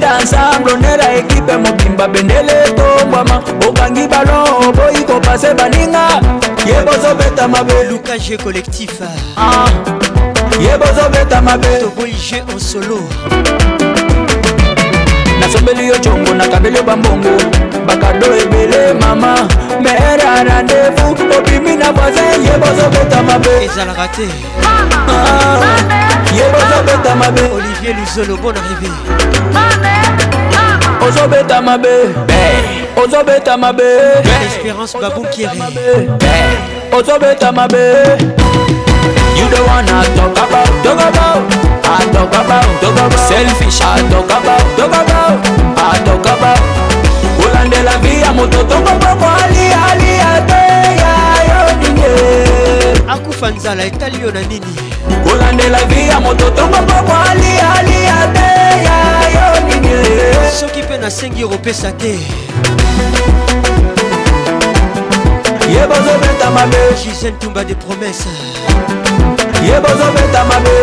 [0.02, 6.20] bobeta ensemble onera ekipe mobimba bendele etombwama okangi balon oboyi kopase baninga
[6.66, 9.00] ye bozobeta mabe lukage collectif
[9.36, 9.68] ah.
[10.60, 12.98] ye bozobeta mabe tobolige en solo
[15.40, 17.30] nasombeli yo congo nakabeli yo bambongo
[17.86, 19.48] bakado ebele mama
[19.80, 24.26] mere a rendez-vous obimi na voisin ye bozobeta mabe ezalaka te
[24.64, 25.08] ah.
[25.08, 26.11] ah.
[26.36, 28.90] yebozobeta mabe olivier luzolo bon arrivé
[31.06, 31.94] ozobeta mabe
[32.96, 33.88] ozobeta mabe
[34.46, 35.58] espérance babukiere
[36.92, 37.82] ozobeta mabe
[39.32, 41.42] You don't wanna talk about, talk about,
[41.82, 45.36] I talk about, talk about, selfish, I talk about, talk about,
[45.76, 46.60] I talk about.
[47.40, 50.62] Kolandela via moto, talk about, ali, ali, ate,
[51.00, 51.14] ya,
[51.48, 52.06] yo, ninge.
[53.08, 54.91] Akufa nzala, etali yo na nini?
[55.24, 58.48] kolandela vi ya moto tongo mpo koalialia te
[58.86, 58.98] ya
[59.34, 59.94] yo nini
[60.60, 62.12] soki mpe nasengi kopesa te
[65.74, 68.32] ye bozobeta mabe gisel tumba de promese
[69.66, 70.76] ye bozobeta mabe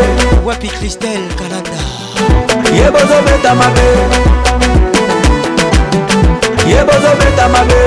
[0.45, 1.81] wapi kristel kalanda
[2.75, 3.87] ye bozobeta mabe
[6.69, 7.79] ye bozobeta mabe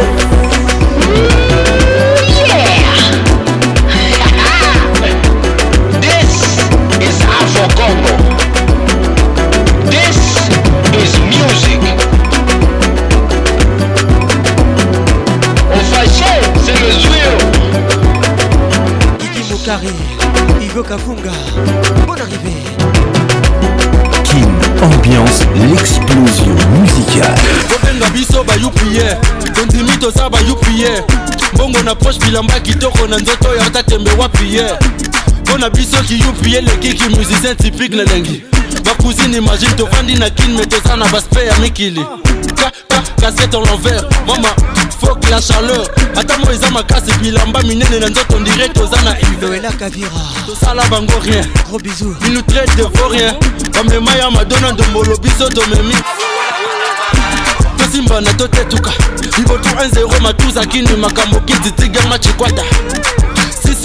[7.62, 8.16] for Congo.
[9.89, 10.18] This
[10.98, 11.80] is music.
[15.72, 16.32] Ofashe,
[16.64, 17.36] c'est le zuyo.
[19.20, 19.94] Kiki Mokari,
[20.64, 21.30] Igo Kafunga,
[22.06, 22.62] bonne arrivée.
[24.24, 24.48] Kin,
[24.82, 27.34] ambiance, l'explosion musicale.
[27.70, 29.16] kobenga biso bayupie
[29.55, 31.05] kontini toza bayupie
[31.55, 34.64] mbongo na poshe bilamba kitoko na nzoto ya tatembe wapi ye
[35.53, 38.43] mpo na biso kiyupi eleki kimusicien typique lelengi
[38.85, 42.05] bacousine imagine tofandi na kine me toza na baspe ya mikili
[43.20, 44.49] kasete en l'envers mama
[45.01, 50.09] fok la chaleur ata mo eza makasi bilamba minene na nzoto ndire toza na ivelakavira
[50.47, 51.45] tosala bango rien
[52.23, 53.35] minutre devo rien
[53.74, 55.95] bamema ya madona ndombolo biso tomemi
[57.77, 58.93] tosimbana totetuka
[59.39, 62.65] liboto 10 matuzakini makambo kiti tiger machikwata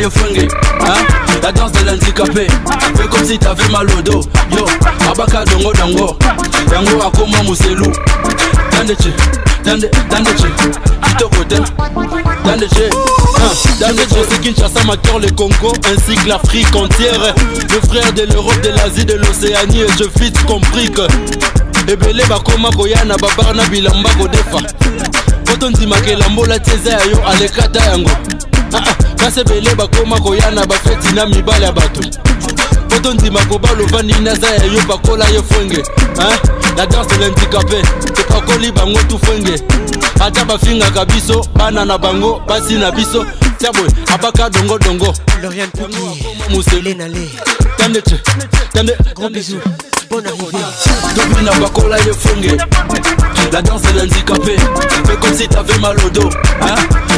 [0.00, 1.06] yo hein?
[1.42, 2.46] La danse de l'handicapé
[2.96, 4.20] Fais comme si t'avais mal au dos
[4.52, 4.64] Yo,
[5.10, 6.18] abaka dongo dongo
[6.72, 7.92] Yango akoma muselu
[8.72, 9.12] Daneche,
[9.64, 10.48] tande, tandeche
[11.06, 11.64] Kitoko dem,
[12.44, 12.90] tandeche
[13.80, 18.60] dans les c'est ma Mator, le Congo ainsi que l'Afrique entière Le frère de l'Europe,
[18.62, 21.02] de l'Asie, de l'Océanie et je fit compris que
[21.88, 25.35] ebele bako koya babar na bilamba Défa.
[25.56, 28.10] otondimaka elambola te eza ya yo alekata yango
[28.72, 32.00] ah, ah, kasi ebele bakóma koyana bafeti na mibale ya bato
[32.88, 35.82] poto ndima kobaloba nini aza ya yo bakola ye fwenge
[36.76, 37.82] na ah, danse lendicape
[38.14, 39.62] tokakoli bango tu fwenge
[40.20, 43.26] ata bafingaka biso bana na bango basi na biso
[43.58, 45.14] tiabwe abaka dongodongo
[47.78, 48.20] tandeche
[48.72, 49.58] tande gros bisou
[50.10, 50.66] bon arrivé
[51.16, 52.56] dobina bakola ye fwenge
[53.52, 54.56] La danse est l'handicapé
[55.06, 56.28] Fais comme si t'avais mal au dos
[56.60, 56.74] hein?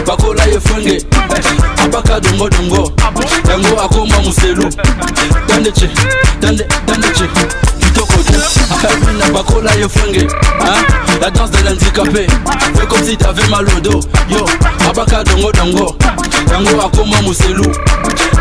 [0.07, 0.99] bakola ye fenge
[1.85, 2.91] abaka dongo,
[3.49, 4.65] yango akoma moselu
[5.49, 5.91] dandeche
[6.41, 7.29] dande dandeche
[7.81, 8.33] kitoko tu
[9.19, 10.27] na bakola yefunge,
[10.61, 10.79] hein.
[11.07, 12.27] fenge la danse de l'handicapé
[12.79, 14.01] Fais comme si t'avais mal au dos
[14.31, 14.45] Yo,
[14.89, 17.69] abaka dongo, yango akoma moselu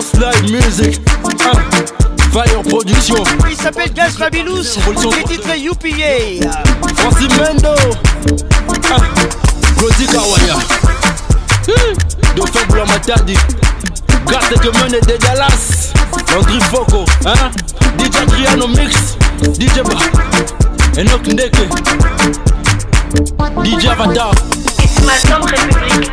[0.00, 0.98] fly music.
[1.44, 1.52] Ah,
[2.32, 3.22] fire Production.
[3.50, 4.78] Il s'appelle Gaz Fabilous.
[4.82, 6.50] est UPA.
[6.96, 7.74] Francis Mendo.
[8.90, 9.02] Ah,
[10.12, 10.54] Kawaya.
[11.66, 11.94] Hmm,
[12.36, 13.36] Dauphin Blanc Matadi.
[14.28, 15.92] Garde que des Dallas.
[16.70, 17.04] Foco.
[17.26, 17.50] Hein?
[17.98, 19.16] DJ Adriano Mix.
[19.58, 19.96] DJ Ba.
[21.00, 21.68] Enoch Ndeke.
[23.62, 24.30] DJ Avatar.
[24.80, 26.12] Et ma République.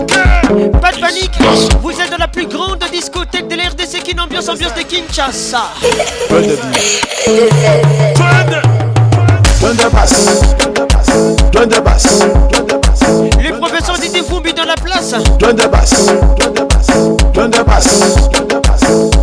[0.69, 1.31] Pas de panique,
[1.81, 5.71] vous êtes dans la plus grande discothèque de l'RDC qui ambiance ambiance de Kinshasa.
[6.29, 6.45] Bonne
[9.59, 10.41] Bonne de basse
[11.51, 12.19] Bonne de basse
[13.41, 15.15] Les professeurs Didi Fumbi dans la place.
[15.39, 16.07] Bonne de basse
[17.33, 17.87] Bonne de basse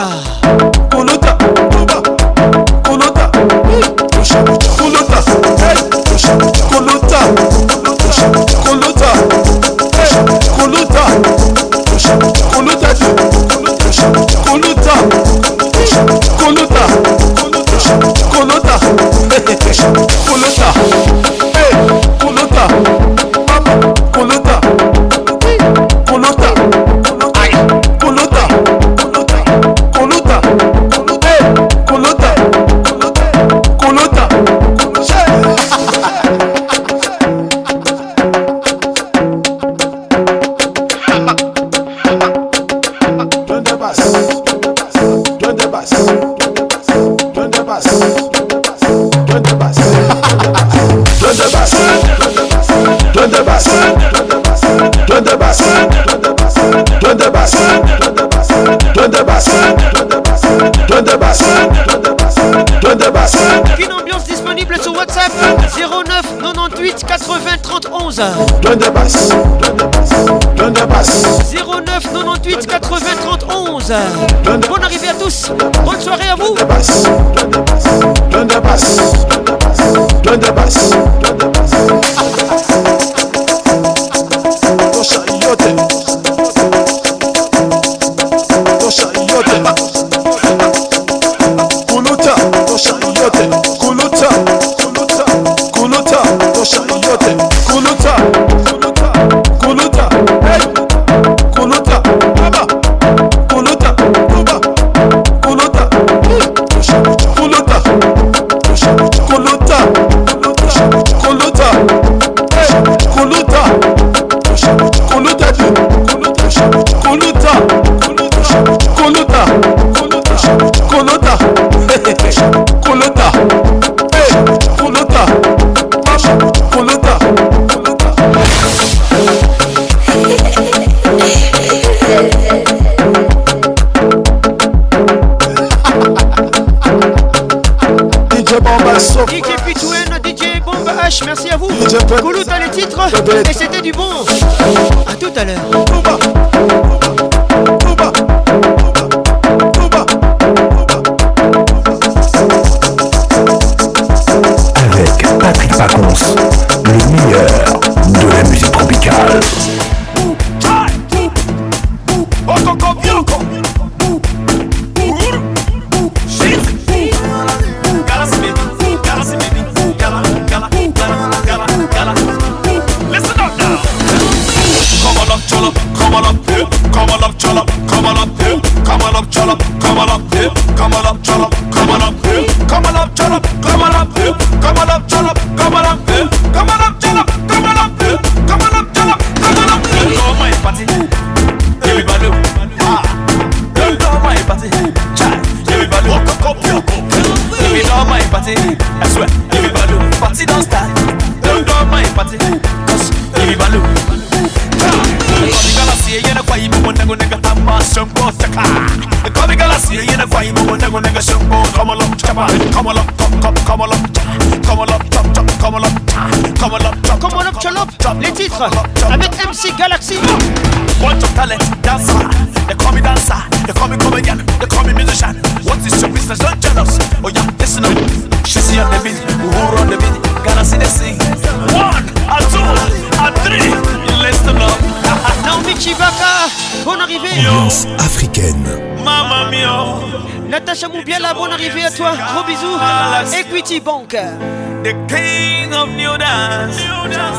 [243.85, 246.75] bon The King of New Dance.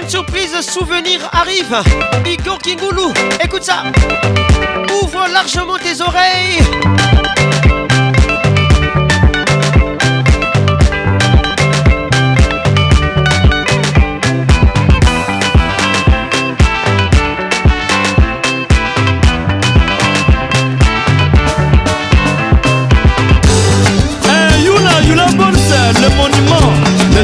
[0.07, 1.65] surprise souvenir arrive.
[2.25, 3.11] Igor Kingoulou,
[3.43, 3.83] écoute ça.
[5.03, 6.61] Ouvre largement tes oreilles.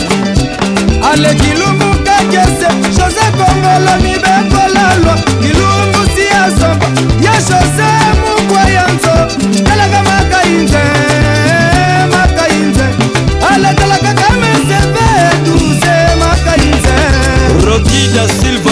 [1.10, 2.01] aleki lumu
[2.32, 2.68] kese
[3.02, 6.86] jose kongolo mibekolalwa kilungusi ya sombo
[7.22, 7.90] ye jose
[8.20, 9.16] mukwa ya nzo
[9.68, 10.82] talaka makainze
[12.12, 12.84] makainze
[13.54, 16.94] alatalaka kameseve etuse makainze
[17.66, 18.71] rokida silva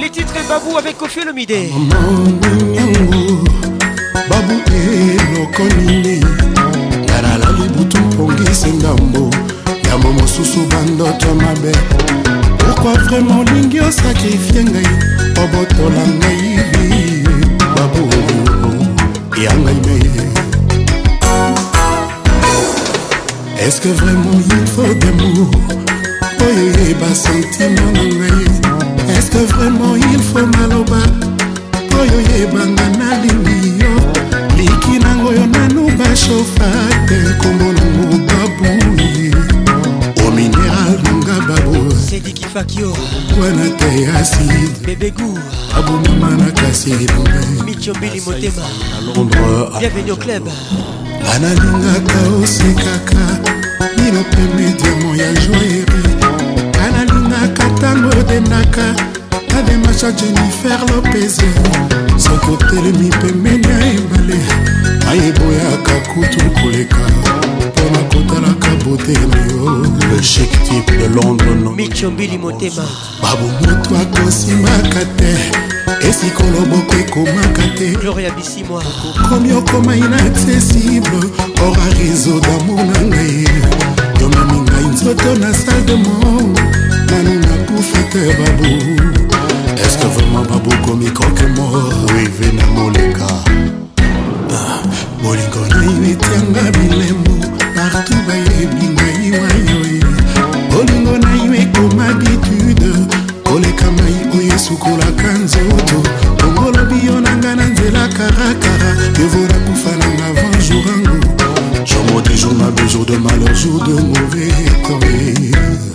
[0.00, 3.16] les titres babou avec kofi olomide mamanyango
[4.28, 6.20] babu eloko nini
[7.04, 9.30] ngalala libutu mpongisi ngambo
[9.88, 11.72] yambo mosusu bandoto mabe
[12.58, 14.90] pourkui vraimen olingi osakrifie ngai
[15.42, 17.24] obotola ngai vi
[17.76, 18.04] babu
[19.40, 20.30] yangai naye
[23.66, 25.50] Est-ce que vraiment il faut d'amour
[26.46, 28.44] oyo yeba sentimo na ngai
[29.16, 31.00] eske vraiment il faut maloba
[32.00, 33.92] oyo yebanga nalingi yo
[34.56, 36.68] liki nango yo nanu bashofa
[37.08, 39.08] te nkombo nango babui
[40.26, 43.88] omineral nanga babowana te
[44.20, 45.30] asidebegu
[45.78, 48.60] abomama na kasi lombebienvenu
[50.10, 50.44] au club
[51.24, 53.22] banalingaka osekaka
[53.96, 54.89] mino pe media
[60.00, 61.38] kokocha jennifer lopez
[62.16, 64.36] soki otelemi pembeni ya ebale
[65.10, 66.96] ayeboyaka kutu koleka
[67.58, 69.86] mpo na kotalaka botelio
[70.16, 72.88] le chic type de london michombili motema
[73.22, 75.34] babomoto akosimaka te
[76.08, 78.82] esika oloboko ekomaka te gloria bisimwa
[79.28, 81.24] komi okoma inaccessible
[81.66, 83.44] or arizo damo na ngai
[84.20, 86.54] yomami ngai nzoto na salle de mor
[87.10, 89.19] nani nakufa te babu
[89.86, 91.66] eske vraimen babokomi kokemo
[92.08, 93.26] rive na moleka
[94.56, 94.82] ah,
[95.22, 97.34] bolingo naino etianga bilembo
[97.74, 100.00] partu bayebi ngai wayoye
[100.70, 102.90] bolingo naino ekoma bitude
[103.44, 105.98] koleka mai oyo esukolaka nzoto
[106.46, 108.90] ongolobi yo na ngai na nzela karakara
[109.22, 111.18] evola kufa na nga avant jourango
[111.88, 114.54] chambre de jour na bejour de malheur jour de mauvais
[114.84, 115.89] temps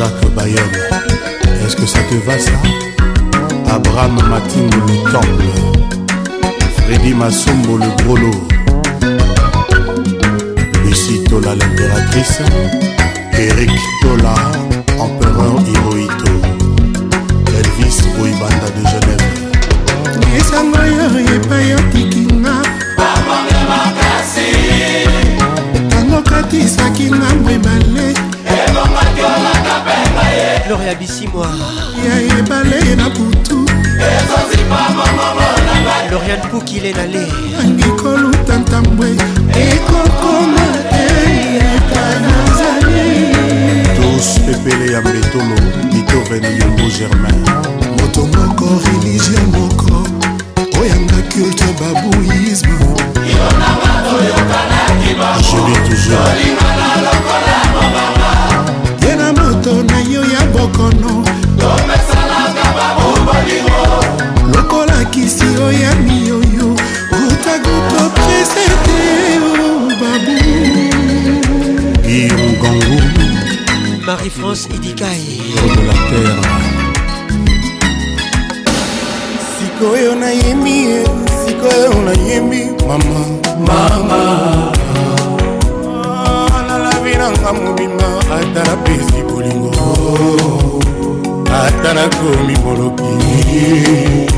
[0.00, 1.60] Jacques Bayonne.
[1.66, 2.50] Est-ce que ça te va ça
[3.70, 5.44] Abraham Matin le temple.
[6.86, 8.48] Freddy Massombo le gros lot.
[10.88, 12.40] Lucie Tola l'impératrice.
[13.34, 14.32] Eric Tola,
[14.98, 15.99] empereur héroïque.
[30.90, 31.46] ya bisimwa
[32.06, 33.64] ya ebale na butu
[36.10, 37.26] lorian pukile na le
[37.62, 39.10] angikolutantambwe
[39.68, 40.66] ekokoma
[43.96, 45.56] tous pepele ya betolo
[45.92, 47.38] bitoven yongo germain
[47.98, 49.94] moto moko religio moko
[50.80, 52.78] oyanga culte babouisme
[55.42, 56.26] je dis toujours
[60.60, 61.24] bokono
[64.54, 66.68] lokola kisi oyami oyo
[67.20, 68.98] otagokopresete
[70.00, 70.36] babu
[72.12, 73.00] irugangu
[74.06, 75.24] marie-france idikai
[75.54, 76.44] de la terre
[79.56, 80.76] sikoyo nayemi
[81.44, 83.20] sikoyo nayemi mama
[83.66, 84.20] mama
[86.72, 88.08] alalavi ah, nanga mobima
[88.38, 90.78] atala pesi bolingo
[91.48, 94.28] ata nakomi moloki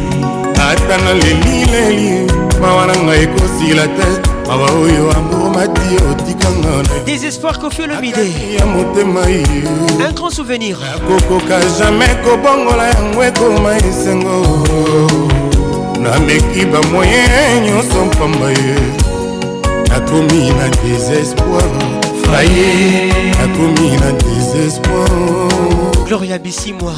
[0.69, 4.07] ata naleli leli mawa na ngai ekosila te
[4.49, 8.25] mawa oyo amomati otikanga oh, désespoir kofio lomide
[8.59, 14.39] ya motema un grand souvenir nakokoka jamai kobongola yango ekoma esengo
[16.05, 17.25] nameki bamoye
[17.65, 18.77] nyonso mpamba ye
[19.91, 21.92] nakomi na désespoir
[22.33, 25.49] na ye nakomi na desespoir
[26.07, 26.95] gloria bisimwa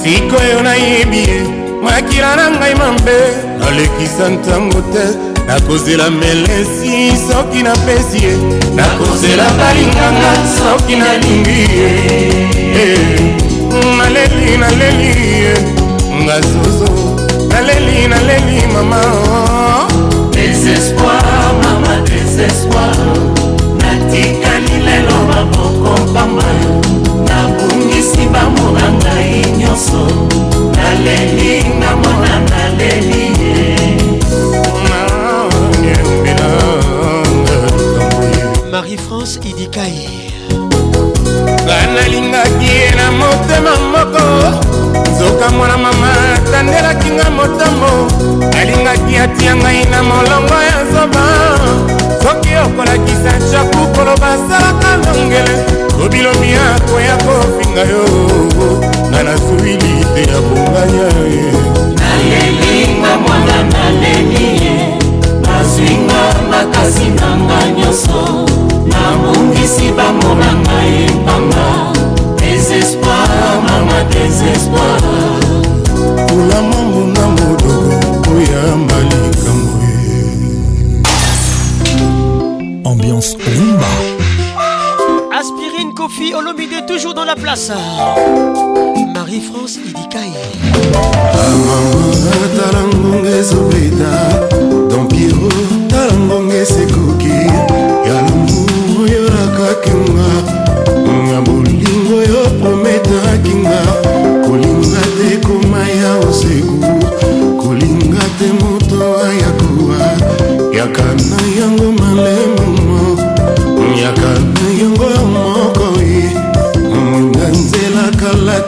[0.00, 1.38] sikoyo nayebi ye
[1.84, 3.18] makila na ngai mabe
[3.60, 5.04] nalekisa ntango te
[5.48, 6.92] nakozela melesi
[7.26, 8.34] soki napesi ye
[8.78, 11.90] nakozela balinganga soki nalingi ye
[12.82, 13.20] eh,
[13.98, 15.10] naleli naleli
[15.44, 15.54] ye
[16.22, 16.90] nga zozo
[17.52, 19.02] naleli naleli mama
[20.36, 23.16] desespoir mama desespoir
[23.86, 26.48] natikani lelo maboko pamba
[27.28, 30.02] nabungisi bamona ngai nyonso
[30.76, 33.56] naleli namona naleli ye
[38.72, 39.98] marie-france idikai
[41.66, 44.26] banalingaki ye na motema moko
[45.26, 47.90] luka mwana mama atandelaki nga motambo
[48.60, 51.26] alingaki atia ngai na molongo ya zoba
[52.22, 55.56] soki okolakisa shaku koloba asalaka longele
[56.00, 58.04] lobilobi akoya kofinga yo
[59.10, 61.42] nga nasuwili te ya bonganya ye
[62.00, 64.74] nalelinga mwana naleli ye
[65.46, 68.22] nazwinga makasi na nga nyonso
[68.90, 71.66] nabongisi bamonanga ye mpanga
[72.38, 73.15] desespoir
[73.66, 75.00] mama désespoir
[76.28, 80.20] kolama mona modoko koyamba likambo ye
[82.90, 83.90] ambiance rumba
[85.38, 87.72] aspirine kofi olomide toujours dans la place
[89.14, 90.32] marie-france idikai
[91.42, 92.08] amama
[92.56, 94.12] tala ngonga ezobeta
[94.90, 95.48] don piero
[95.90, 97.36] tala ngonga esekoki
[98.08, 98.58] ya lomu
[99.02, 100.35] oyolakaki nga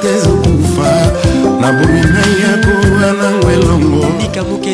[0.03, 0.93] te ezokufa
[1.61, 4.05] nabomi ngai yakowa nango elongo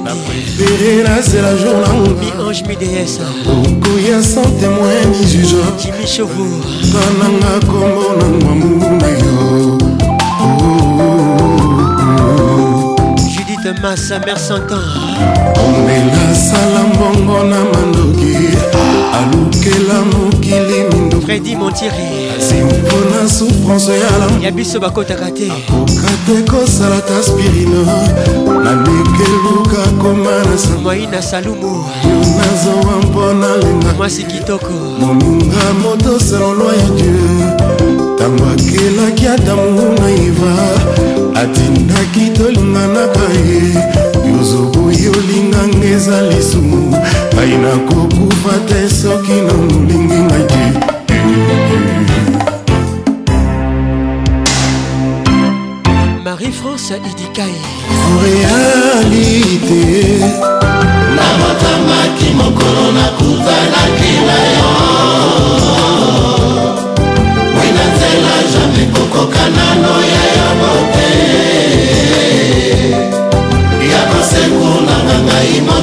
[0.07, 9.23] naprefere nazela jour nangokoya sans témoin ni jugeananga kombo nango amour na yo
[13.33, 14.93] Judith Massa, merci encore.
[15.57, 18.35] On est la salle à bongo na mandoki,
[19.17, 20.81] à l'oukela mokili
[21.25, 22.29] fredi montiri
[22.65, 23.93] mpona souffrance
[24.43, 27.81] ya biso bakɔtaka te akoka te kosala ta spirina
[28.65, 31.85] namekeluka koma na mwai na salumu
[32.37, 37.49] nazowa mpona lenga mwasi kitoko moninga moto selolwa ya dieu
[38.15, 40.55] ntango akelaki adamu na iva
[41.43, 43.61] atindaki tolinganaka ye
[44.31, 46.97] yozoboyi olinganga eza lisumu
[47.35, 50.84] ngai nakokufa te soki na molingi ngai te
[56.61, 57.55] france idikai
[57.99, 59.85] en réalité
[61.17, 64.73] nabatamaki mokolo nakutanaki na yo
[67.59, 71.13] wi na nzela jamai kokoka nano ya yo mote
[73.93, 75.74] ya kosekuna na ngai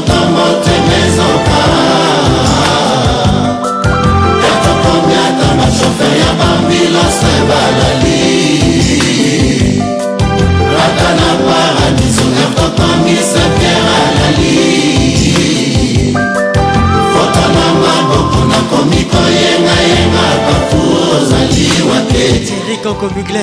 [22.71, 23.39] Angélique en comugler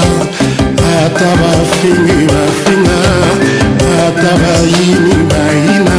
[1.06, 2.98] ata bafengi bafenga
[4.08, 5.98] ata bayini bayina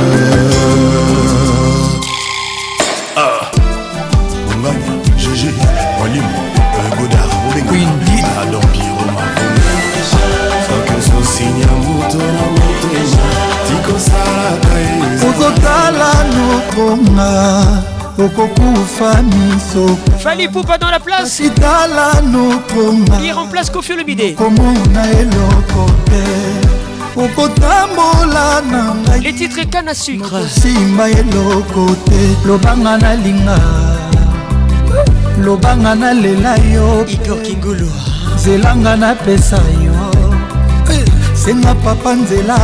[18.22, 19.88] okokufa miso
[20.20, 26.22] fali poupa dans la place asitala notroma il remplace kofio le bidé komona eloko te
[27.18, 33.58] okotambola na ngai le titre kana sucre osimba eloko te lobanga nalinga
[35.46, 37.90] lobanga nalela yo igor kingulu
[38.36, 39.98] nzelanga napesa yo
[40.94, 41.06] eh,
[41.44, 42.58] senga papa nzela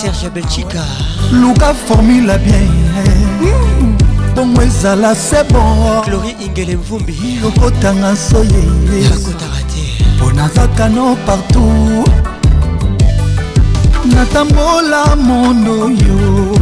[0.00, 0.82] serge belchika
[1.40, 3.53] luka formula bien
[4.34, 7.14] bongo ezala se bon clori ingele mvumbi
[7.46, 12.04] okotanga soyeyekotaka te mpo nazaka no partout
[14.14, 16.58] natambola mondo yo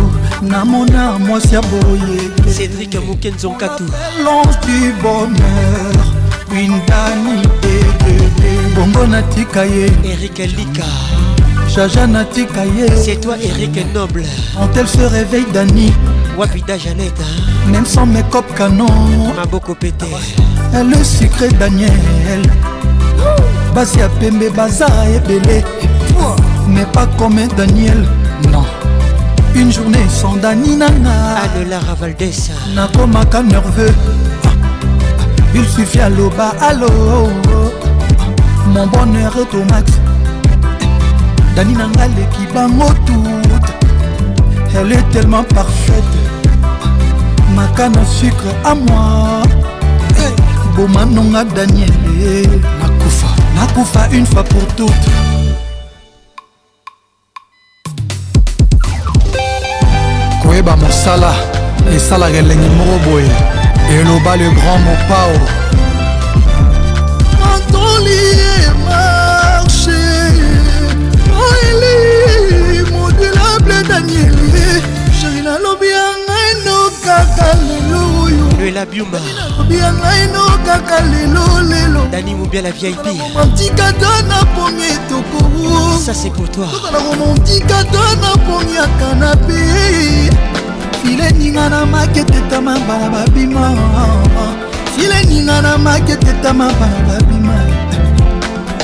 [0.48, 2.18] namona mwasi ya boye
[2.54, 3.88] cédrik mokenzonkatou
[4.24, 5.96] longe du bonheur
[6.50, 10.84] windani dedede bongo natika ye erik lika
[11.74, 14.26] jaja natika ye c'est toi erik noble
[14.58, 15.92] quand elle se réveille dani
[16.36, 17.70] Wapida Janeta hein.
[17.70, 18.86] Même sans mes copes canon
[19.50, 20.06] beaucoup pété
[20.72, 21.92] Le secret Daniel
[23.74, 25.62] Basi Pembe Baza et Belé
[26.68, 28.04] Mais pas comme Daniel
[28.50, 28.64] Non
[29.54, 33.92] une journée sans Dani Nana Adelara ah, m'a nakomaka nerveux
[35.54, 36.88] il suffit à l'oba allo
[38.68, 39.92] mon bonheur est au max
[41.54, 42.86] Dani Nanga l'équipe en mot
[44.74, 46.21] elle est tellement parfaite
[47.62, 49.46] bomaka na sucre amoi
[50.76, 51.92] bomanonga daniel
[52.80, 55.04] nakufa nakufa une fois pour toute
[60.42, 61.32] koyeba mosala
[61.94, 63.30] esalaka elengi moko boye
[64.00, 65.60] eloba le grand mopao
[77.44, 83.86] kaka lelo oyo lela biuma nakobia ngaino kaka lelo lelo dani mobia la vip romantika
[84.00, 85.40] to napongi etoko
[86.04, 89.60] ça c'est pour toi tozala romantika to napongi ya kanape
[91.02, 93.68] file ninga na maketetama bala babima
[94.94, 97.54] file ninga na maketetama bala babima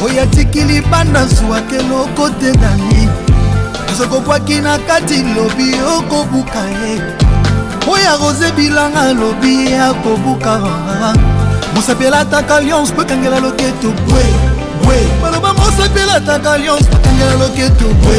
[0.04, 3.08] oyo atikili banda zwwaka eloko te dani
[3.98, 7.27] sokokwaki na kati lobi okobuka ye
[7.90, 10.52] oyo arose bilanga alobi akobuka
[11.74, 14.24] mosapela ataka lyonce mpo ekangela loketo bwe
[14.84, 18.18] bwe baloba mosapela ataka lyonce mpo ekangela loketo bwe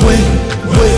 [0.00, 0.16] bwe
[0.72, 0.90] bwe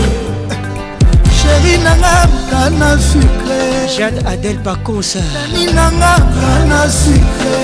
[1.39, 3.61] sheri nanga kana sucre
[3.97, 7.55] jade adel pacosa dani nanga kana sucre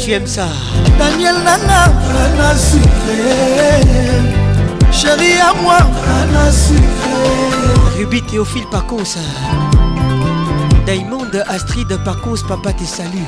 [0.00, 0.46] tu aimes ça
[0.98, 3.16] daniel nanga kana sucre
[4.92, 5.78] chéri à moi
[7.98, 9.20] Ruby Théophile Paconsa
[10.86, 13.24] Diamond Astrid Pacos papa te salue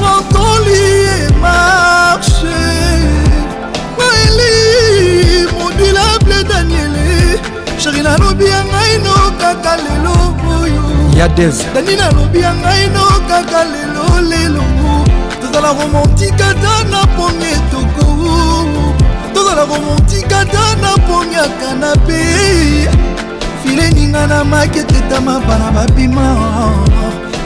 [0.00, 2.58] Montoli e marché
[3.96, 7.40] Noeli modulable Daniele
[7.78, 10.14] Chéri nalobi ya ngai no kaka lelo
[10.60, 10.82] oyo
[11.16, 14.64] Ya Dez Dani nalobi ya ngai no kaka lelo lelo
[15.40, 18.06] Tozala romantique ata na ponye toko
[19.34, 23.26] Tozala romantique ata na ponya canapé
[23.64, 26.36] fileninga na maketetama bana babima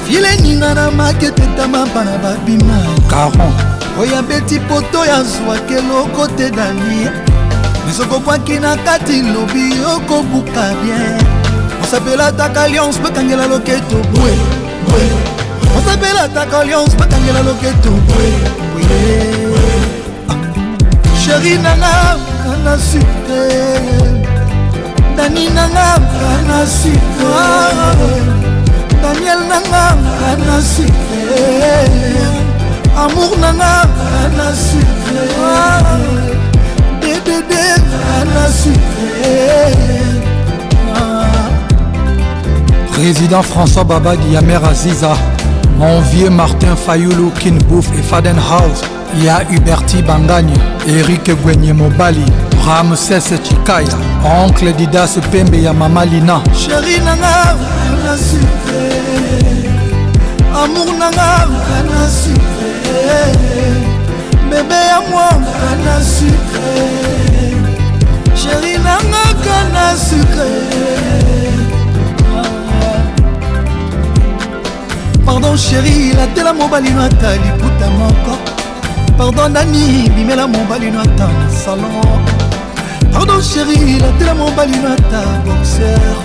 [0.07, 2.77] fileninga na maketetama bana babima
[3.11, 3.53] caron
[4.01, 7.09] oyo beti poto ya zwaki eloko te dani
[7.87, 11.23] mesokobwaki na kati lobi okobuka oh, bien
[11.85, 14.33] osapelataka lions bakangela loketo bwe
[15.79, 18.29] osapelataka lions bakangela loketo bwe
[21.25, 22.17] sheri nanga
[22.47, 24.12] nanga sukre
[25.17, 27.31] dani nanga ngana sike
[29.03, 31.23] daniel nanga ngana sike
[33.05, 35.23] amour nanga ngana sike
[37.01, 40.01] dedede ngana sike
[42.93, 45.15] Président François Babadi, Yamer Aziza,
[45.79, 48.83] mon vieux Martin Fayoulou, Kinbouf et Fadenhouse,
[49.17, 50.53] il y a Huberti Bangagne,
[50.87, 52.25] Eric Gwenye Mobali,
[52.67, 53.97] ramsese chikaya
[54.43, 58.85] oncle didas pembe ya mama lina sheri nanga vrana suve
[60.63, 63.15] amour nanga vrana suve
[64.51, 66.75] bebe ya mwa vrana sucre
[68.37, 70.49] sheri nanga kana sucre
[75.27, 78.35] pardon chéri latela mobali no ata liputa moko
[79.19, 81.29] pardon nani bimela mobali no ata
[81.65, 82.31] salon
[83.13, 86.17] pardon chéri latela mobali mata boxer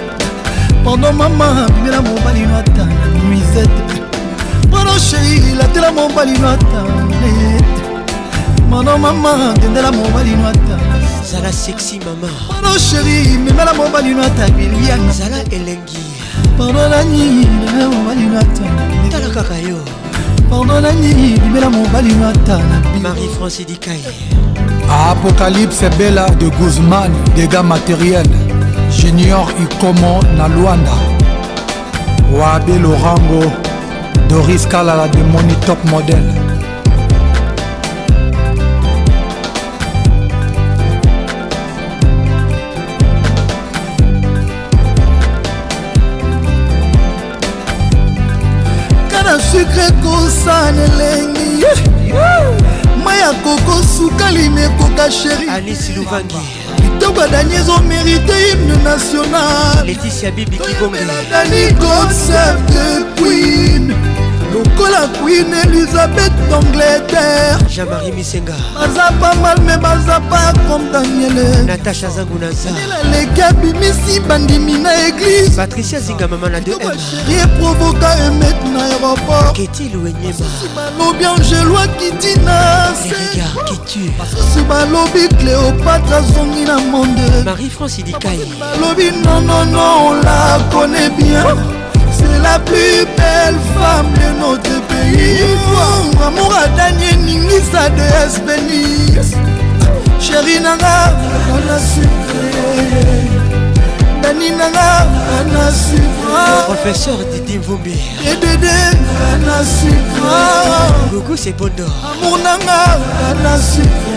[0.83, 2.85] pardon mama bimela mobali mata
[3.27, 3.91] nuisette
[4.71, 6.81] pardon chéri latela mobali mata
[7.19, 7.83] nete
[8.71, 10.75] pardon mama dendela mobali mata
[11.29, 16.01] zala sexy mama pardon chéri memela mobali mata bilian zala elengi
[16.57, 17.23] pardon nani
[17.59, 18.63] memela mobali mata
[19.11, 19.79] tala kaka yo
[20.49, 22.55] pardon nani bimela mobali mata
[23.03, 28.25] marie france dikaye apocalypse bela de guzman dégâts matériel
[28.91, 30.93] junior ikomo na lwanda
[32.31, 33.51] wabe lorango
[34.29, 36.33] doris kalala de moni top modèle
[49.11, 51.75] kana sukre kosa na elengi yeah.
[52.05, 52.56] yeah.
[53.03, 56.35] mai akoko sukalime ekoka sheri anisi luvangi
[56.81, 63.93] kitoko adani ezomerite hymne national leticia bibikikongdali concept de queen
[64.53, 72.09] lokola queen elizabeth d'angleterre Jean-Marie Misenga baza pa mal me baza pa comme daniele natasha
[72.09, 79.89] zangunazaeleleke abimisi bandimi na église patricia zinga mama na 2mrie provoka emet na aéroport keti
[79.93, 82.57] louenyemasi balobi angeloa kiti na
[82.97, 91.45] sesusi balobi cléopatre azongi na monde marie france idikai balobi nonono on la connaît bien
[92.17, 94.96] c'est la plus belle femme de notre pays
[96.25, 99.23] amour adani eningisa de espeni
[100.19, 101.13] sheri nanga
[101.55, 103.11] ana sucre
[104.23, 105.07] dani nanga
[105.39, 107.95] ana sucre professeur didie vumbi
[108.31, 108.73] edede
[109.33, 112.83] ana sucre gogo c'est bondo amour nanga
[113.31, 114.15] ana sucre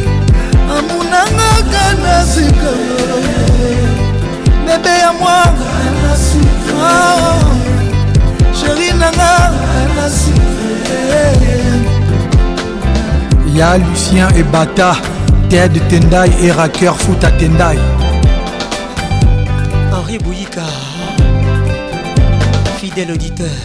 [0.89, 2.71] namunangaka na sika
[4.67, 5.69] bebe ya mwanga
[8.61, 9.53] sheri nanga
[13.55, 14.97] ya lucien ebata
[15.51, 17.79] ted tendai et raker futa tendai
[19.93, 20.63] henri bouyika
[22.79, 23.57] fidèle auditeur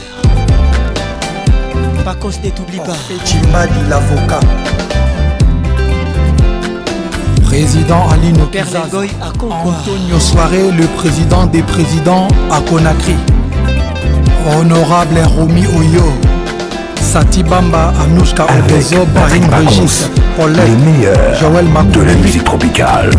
[2.05, 2.95] pacos ne t'oublie pas
[3.25, 4.39] chimbadi l'avocat
[7.59, 8.43] président Alino
[9.19, 9.29] à
[9.65, 13.15] Antonio Soare, le président des présidents à Conakry,
[14.59, 16.03] Honorable Rumi Oyo,
[17.01, 20.05] Satibamba, Anouchka Obezo, Barine Regis,
[20.39, 20.69] Paulette,
[21.39, 23.09] Joël Macron, De la musique tropicale.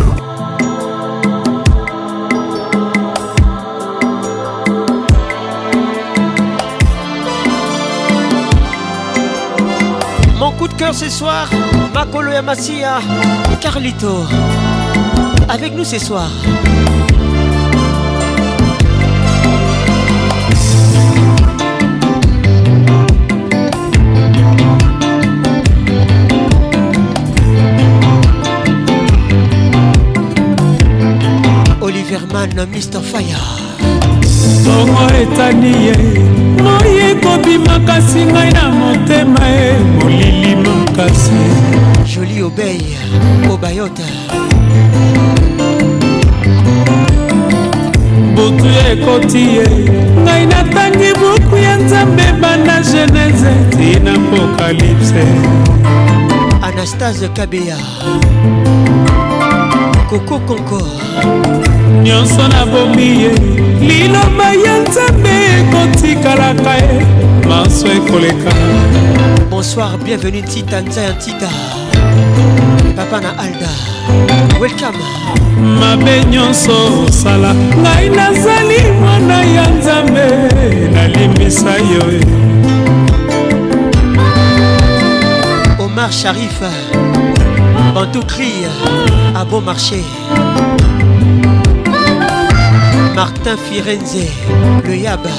[10.39, 11.49] Mon coup de cœur ce soir
[11.99, 14.23] Makolo et Carlito,
[15.49, 16.29] avec nous ce soir.
[31.81, 33.01] oliver Oliverman, Mr.
[33.01, 33.57] Fire.
[36.61, 41.41] moi ekobima kasi ngai na motema e molili makasi
[42.09, 42.77] joli obey
[43.53, 44.03] obayota
[48.35, 49.65] butu ekoti ye
[50.25, 55.23] ngai natangi buku ya nzambe bana genese tina apokalypse
[56.67, 57.77] anastase kabeya
[60.09, 60.89] koko concor
[61.89, 63.29] nyonso nabomi ye
[63.85, 66.93] liloba ya nzambe ekotikalaka ye
[67.49, 68.53] maso ekoleka
[69.49, 71.49] bonsoir bienvenue tita nzaya tita
[72.95, 73.69] papa na alda
[74.61, 75.01] welcome
[75.79, 80.25] mabe nyonso osala ngai nazali mwana ya nzambe
[80.93, 82.03] nalimbisa yo
[85.83, 86.59] omar sharif
[87.95, 88.67] bantou crie
[89.35, 90.03] à bon marché
[93.21, 94.29] Martin Firenze,
[94.85, 95.29] le Yaba.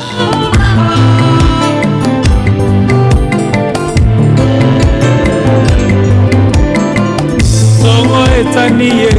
[7.82, 9.10] songo etani ye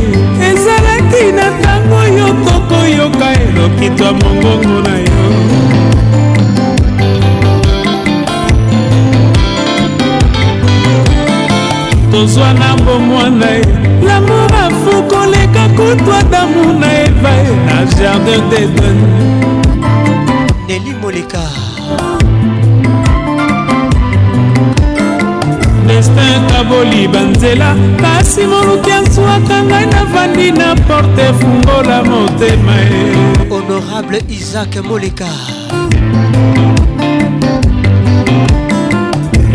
[0.50, 5.20] ezalaki na ntango yo kokoyoka elokitwa mongongo na yo
[12.12, 13.64] tozwa na bomwana ye
[14.08, 14.61] lamour
[15.02, 18.98] okoleka kutwa damu na eva e, na jardin deden
[20.68, 21.44] neli moleka
[25.88, 27.70] destin kaboli banzela
[28.02, 33.04] kasi moluki azwaka ngai navandi na porte efungola motema e
[33.50, 35.30] honorable isak moleka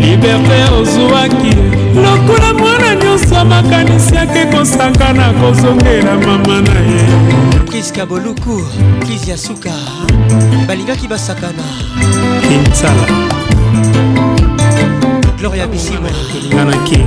[0.01, 1.53] liberté ozwaki
[2.03, 2.51] lokola
[3.17, 8.61] nyonso makanisi ake kosakana kozongela mama na ye priska boluku
[8.99, 9.71] prise ya suka
[10.67, 11.63] balingaki basakana
[12.41, 13.07] kinsala
[15.39, 17.05] gloria bisimaanaki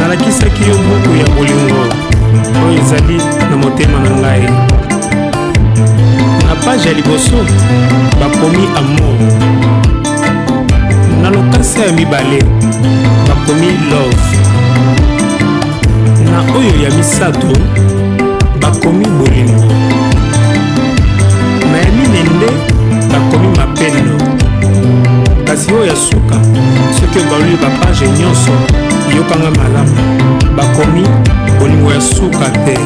[0.00, 1.84] nalakisaki yo buku ya bolingo
[2.66, 3.16] oyo ezali
[3.50, 4.42] na motema na ngai
[6.46, 7.36] na page ya liboso
[8.20, 9.16] bakomi amour
[11.22, 12.42] na lokasi ya mibale
[13.28, 14.41] bakomi love
[16.32, 17.46] na oyo ya misato
[18.60, 19.68] bakomi bolingo
[21.70, 22.48] na ya mine nde
[23.12, 24.16] bakomi mapendo
[25.46, 26.36] kasi oyo ya suka
[26.96, 28.52] soki obaloli bapage nyonso
[29.16, 29.94] yokanga malamu
[30.56, 31.04] bakomi
[31.60, 32.76] bolingo ya suka te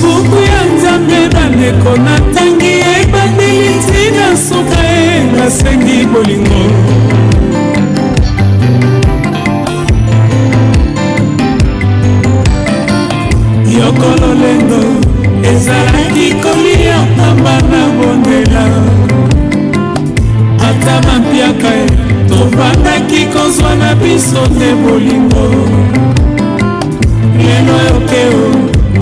[0.00, 2.72] buku ya nzambe bandeko natangi
[3.02, 6.60] ebandeli ntina suka e nasengi bolingo
[13.94, 14.78] mokolo lendo
[15.52, 18.64] ezalaki kolia pamba na bondela
[20.68, 21.86] ata bampiaka e
[22.28, 25.44] tovandaki kozwa na biso te bolingo
[27.42, 28.42] lelo yokeo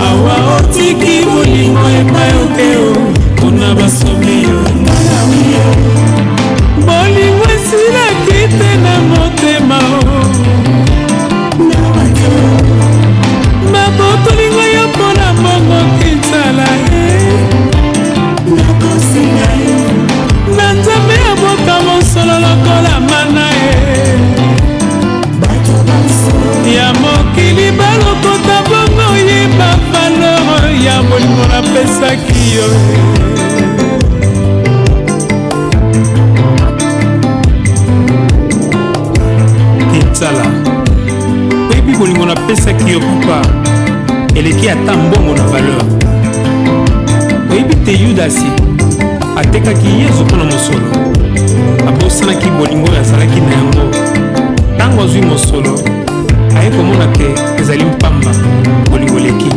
[0.09, 2.85] awa otiki bolingo epai okeo
[3.39, 5.67] kuna basomi yo nalawi yo
[6.85, 10.00] bolingo esilaki te na motema o
[31.21, 32.65] bolingo napesaki yo
[39.97, 40.43] kitala
[41.71, 43.41] oyebi bolingo napesaki yo kupa
[44.35, 45.83] eleki ata mbongo na valeur
[47.51, 48.47] oyebi te yudasi
[49.37, 50.87] atekaki yesu mpo na mosolo
[51.87, 53.95] abosanaki bolingo oyo azalaki na yango
[54.75, 55.79] ntango azwi mosolo
[56.57, 57.25] aye komona ke
[57.61, 58.31] ezali mpamba
[58.89, 59.49] bolingo leki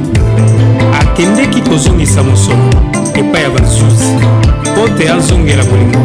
[1.00, 2.68] akendeki kozongisa mosolo
[3.14, 4.04] epai ya bazuzi
[4.72, 5.98] mpo te azongela bolingo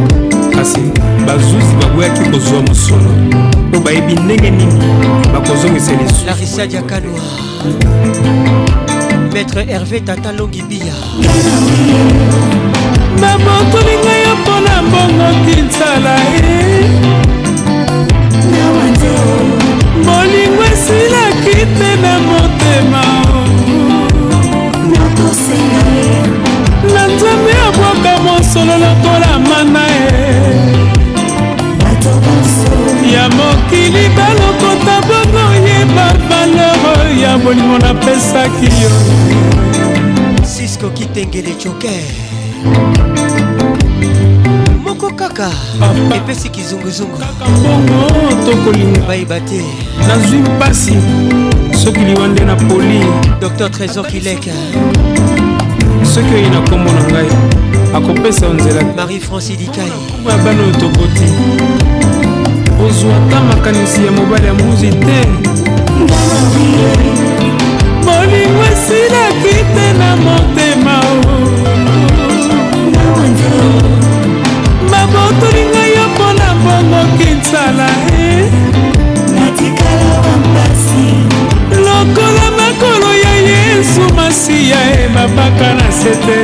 [0.55, 0.79] kasi
[1.27, 3.11] bazuzi baboyaki kozwa mosolo
[3.69, 4.83] mpo bayebi ndenge nini
[5.33, 7.19] bakozongisa lisu larisia diakanwa
[9.33, 10.93] maître herve tata longibia
[13.21, 16.85] namotolinga yo mpona mbongo kinsala eh.
[21.53, 23.03] kite na motema
[26.93, 30.73] na nzambe abwaka mosolo lokola mana e
[33.13, 38.89] ya mokili balokota bongo yeba valeur ya bolingo napesaki yo
[40.43, 43.48] sisko kitengele joker
[45.09, 45.49] bongo kaka
[46.15, 47.17] epesi kizunguzungu
[49.07, 49.61] bayeba te
[50.07, 50.93] nazwi mpasi
[51.83, 53.01] soki liwa nde na poli
[53.41, 54.51] dr trésor kileka
[56.13, 57.27] soki oyi na nkombo na ngai
[57.95, 59.91] akopesa yo nzela marie franci dikai
[60.25, 61.29] bana oyo tokoti
[62.85, 65.17] ozwa ata makanisi ya mobali ya mbuzi te
[68.05, 71.38] bolingo esilaki te na motema o
[75.13, 77.87] botoli ngai yo mpona mbongo kinsala
[78.25, 78.29] e
[81.85, 86.37] lokola makolo ya yesu masiya e mapaka na sete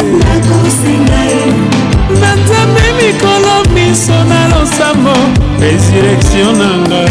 [2.22, 5.16] na nzambe mikolo miso na losambo
[5.62, 7.02] resurrektio nanga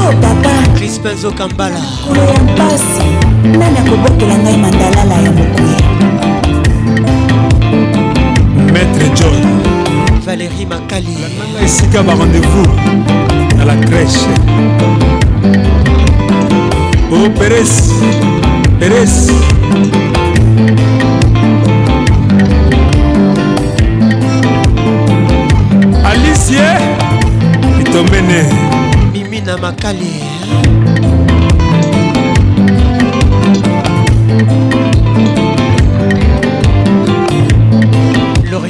[0.00, 3.06] oh papa crispin zokambala kolo ya mpasi
[3.58, 5.73] nani akobokela ngai mandalala ya mokuya
[8.74, 9.40] maître joy
[10.26, 11.16] valérie makali
[11.64, 12.68] esika barendez-vous
[13.56, 14.26] na la crèche
[17.12, 17.74] o oh, peres
[18.80, 19.16] peres
[26.10, 26.70] alicie
[27.80, 28.40] itomene
[29.14, 30.14] mimi na makali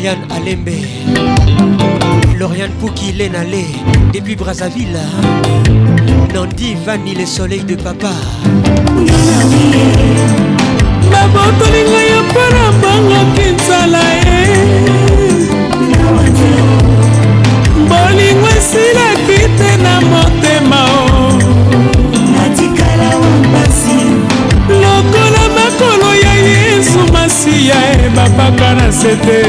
[0.04, 0.78] Lauriane Alembe
[2.38, 3.64] Lauriane Pouki Lenale
[4.12, 4.98] depuis Brazzaville
[6.34, 8.10] Nandi Vanille le soleil de papa
[11.10, 14.40] babotolinga ya mpona bangoki nzala ye
[17.88, 20.80] bolingo esila pite na motema
[21.20, 21.23] o
[27.44, 27.76] siya
[28.08, 29.40] ebapaka na sete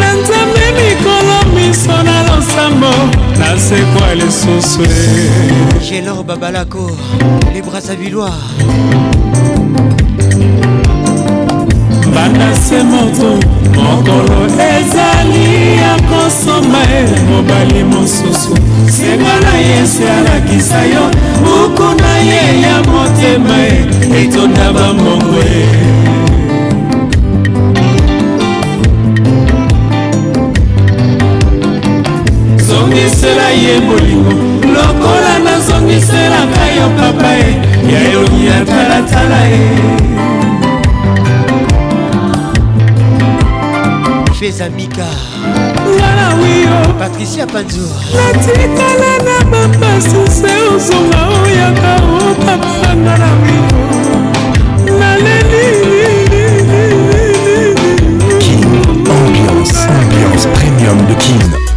[0.00, 2.92] na nzambe mikolo miso na losambo
[3.38, 4.82] na sekwa lisusu
[5.86, 6.82] gelor babalako
[7.54, 8.34] librasavillois
[12.14, 13.30] banda se moto
[13.82, 14.38] mokolo
[14.78, 15.46] ezali
[15.82, 18.54] ya kosomba e mobali mosusu
[18.86, 21.10] senga na yesu alakisa yo
[21.42, 23.86] buku na ye ya motema e,
[24.22, 25.42] etonda bamongo
[32.66, 34.32] zongisela ye bolingo
[34.74, 37.54] lokola nazongiselaka yo papa e
[37.92, 39.62] ya elongi ya talatala e
[44.38, 45.04] fezamika
[45.94, 51.90] ngana wiyo patricia panzo natikala na bamasuse ozonga oyaka
[52.28, 53.66] opapa ngana wiyo
[55.00, 55.88] naleli
[59.08, 61.67] Ambiance, ambiance premium de Kin.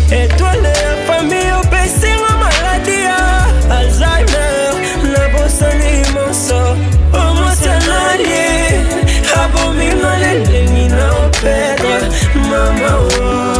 [11.42, 12.86] better, mama.
[13.20, 13.57] Oh.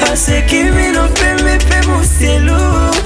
[0.01, 1.83] À ah, ce qui m'y fait, mais fait
[2.19, 3.00] c'est lourd.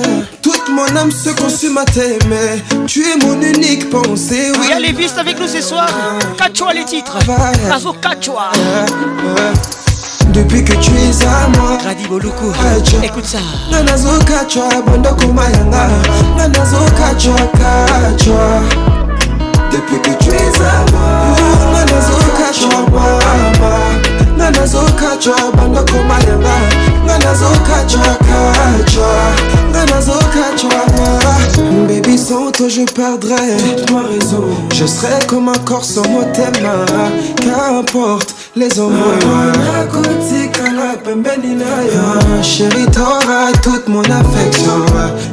[0.89, 2.61] mon âme se consume à t'aimer.
[2.87, 4.51] Tu es mon unique pensée.
[4.53, 4.59] Oui.
[4.65, 5.87] Il y a les vistes avec nous ce soir.
[6.37, 7.17] Cachoua les titres.
[7.25, 8.49] Bravo Cachoua.
[10.29, 13.39] Depuis que tu es à moi Radi Boluku ah, Écoute ça
[13.69, 15.87] Nana zo kachwa Bondo kumayanga
[16.37, 18.43] Nana zo kachwa kachwa
[19.71, 21.35] Depuis que tu es à moi
[21.73, 23.79] Nana zo kachwa mama
[24.37, 26.90] Nana zo kachwa Bondo kumayanga
[31.87, 33.55] Baby sans toi je perdrais
[33.91, 38.93] Ma raison Je serai comme un corps sans mot Qu'importe les hommes
[42.43, 44.83] Chérie t'auras toute mon affection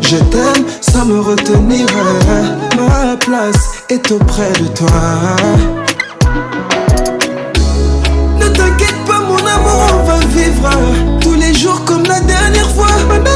[0.00, 1.86] Je t'aime sans me retenir
[2.76, 4.88] Ma place est auprès de toi
[8.38, 10.78] Ne t'inquiète pas mon amour on va vivre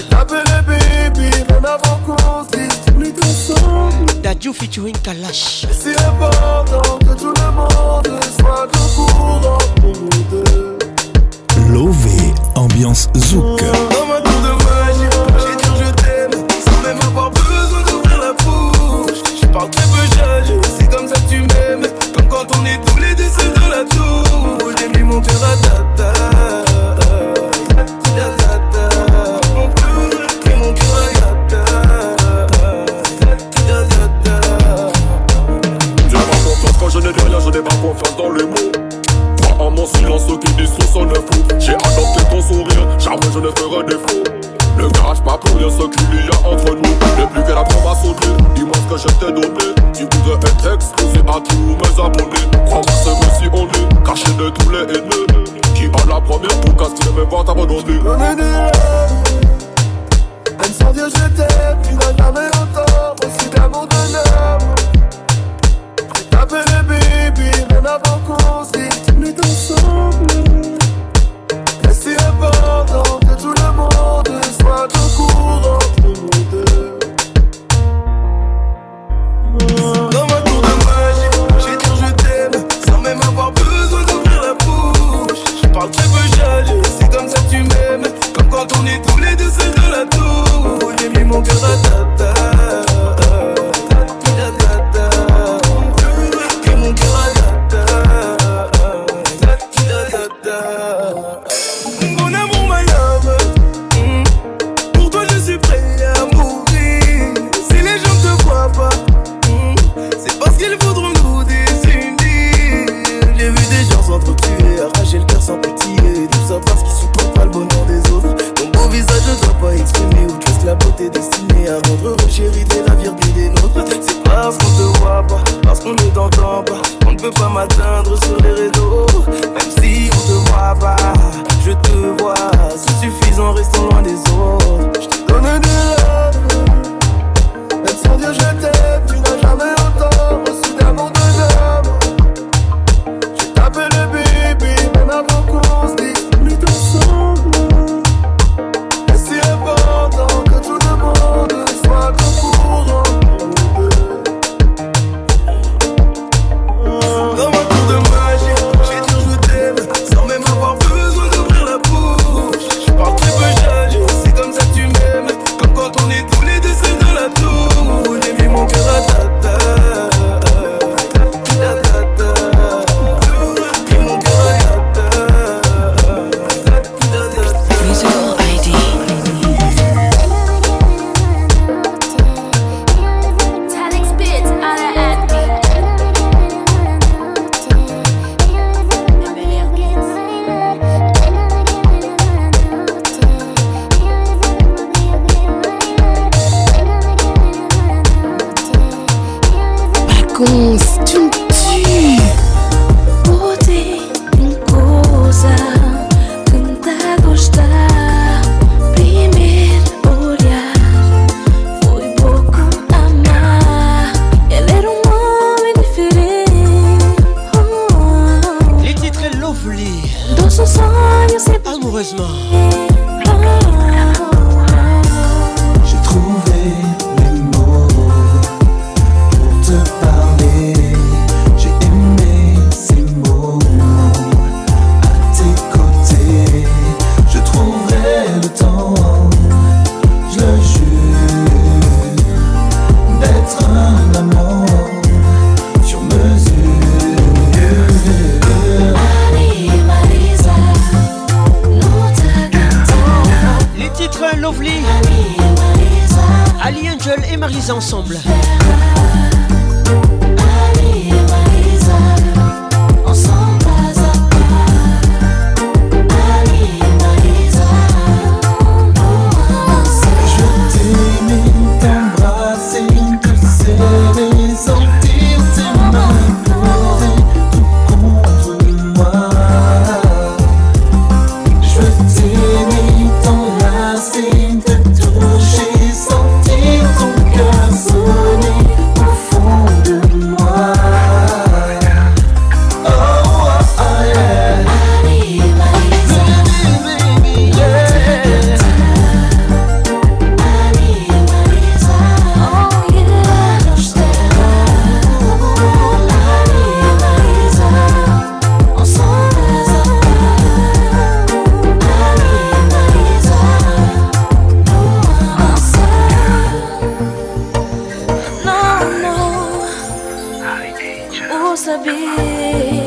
[322.26, 322.85] it.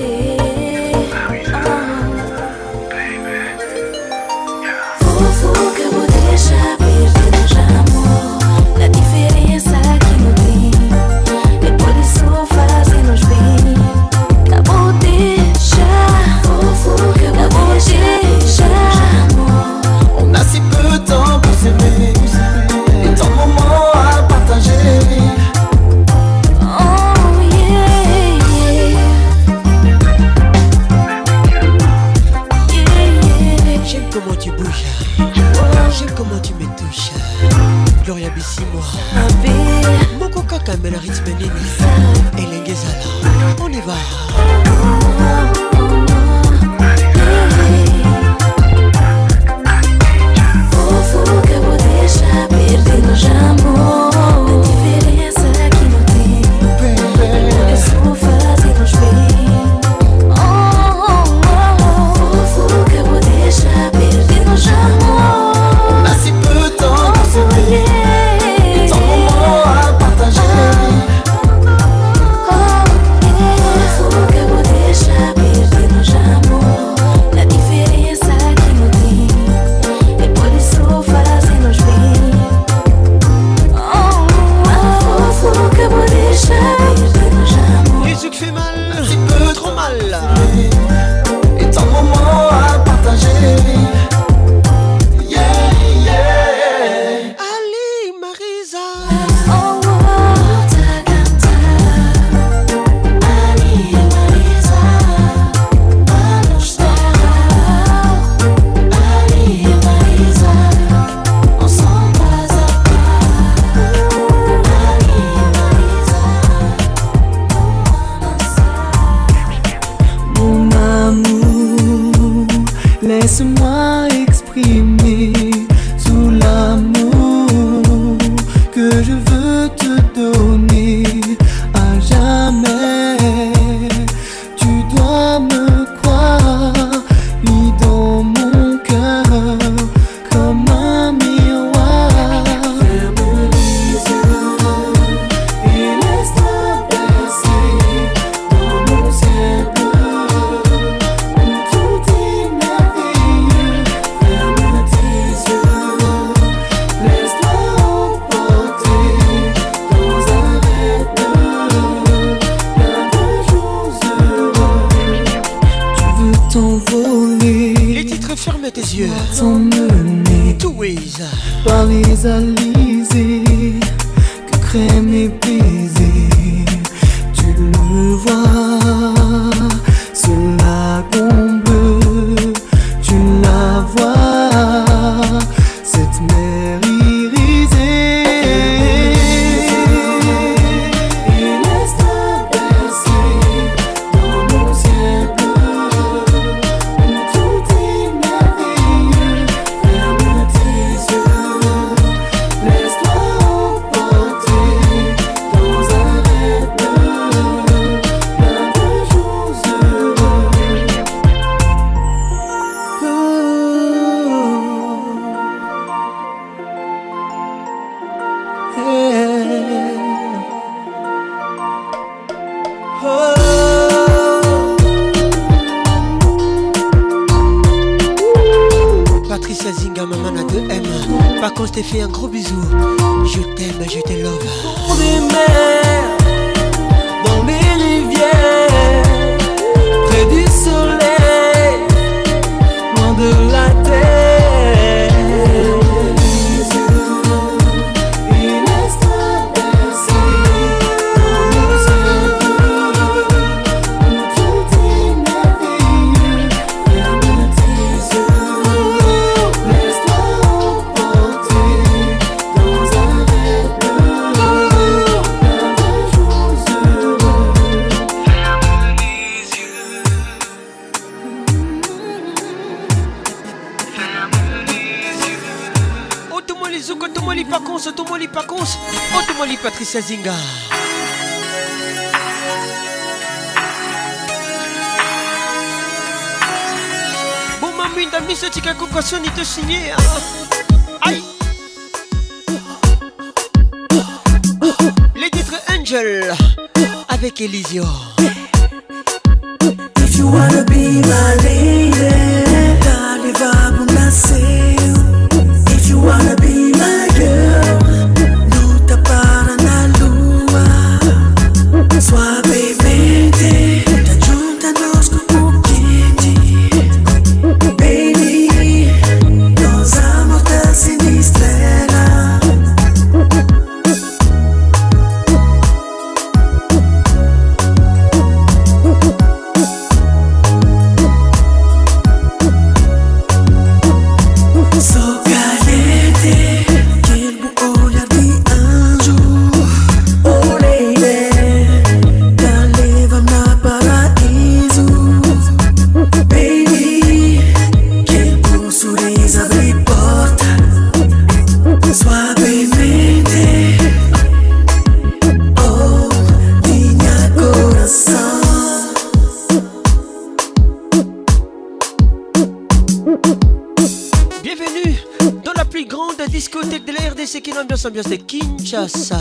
[368.03, 369.19] de Kinshasa.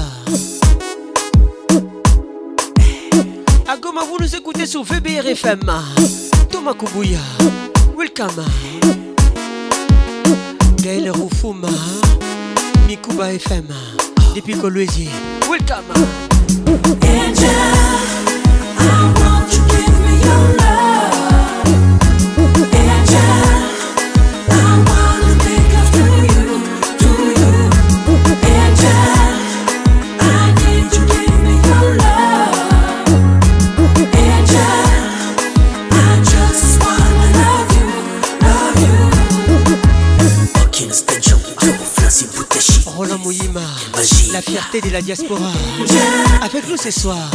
[3.66, 5.60] À Goma, vous nous écoutez sur VBRFM.
[6.50, 7.18] Thomas Kubuya,
[7.96, 8.44] welcome.
[10.76, 11.68] Gaël Rufuma
[12.86, 13.66] Mikuba FM.
[14.36, 15.08] Depuis Coloisier,
[15.50, 15.82] welcome.
[44.80, 45.50] de la diaspora.
[46.42, 47.30] Avec nous ce soir,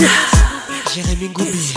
[0.94, 1.74] Jérémy Goubi.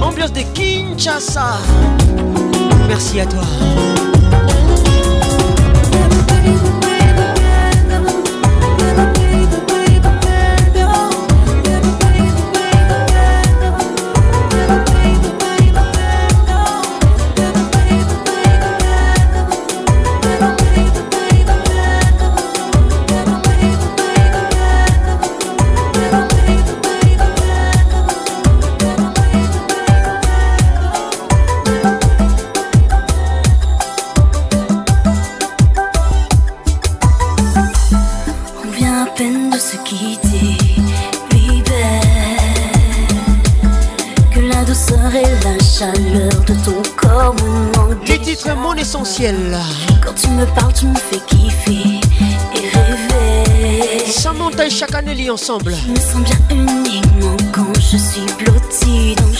[0.00, 1.58] Ambiance de Kinshasa.
[2.88, 3.42] Merci à toi.
[50.04, 51.70] Quand tu me parles, tu me fais kiffer
[52.56, 54.68] et rêver.
[54.70, 55.76] chaque année, lit ensemble.
[55.86, 59.36] Je me sens bien uniquement quand je suis blottie dans le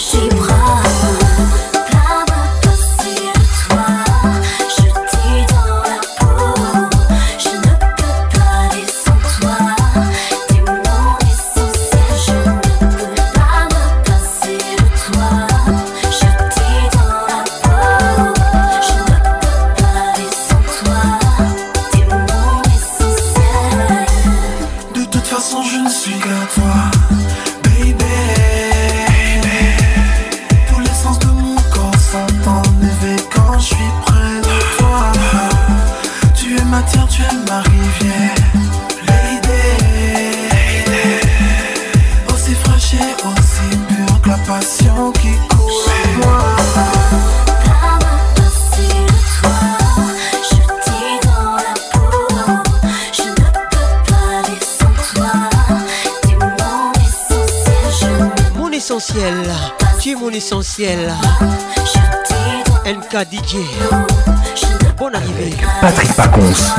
[64.98, 65.52] Bon arrivée.
[65.82, 66.70] Patrick Paconce,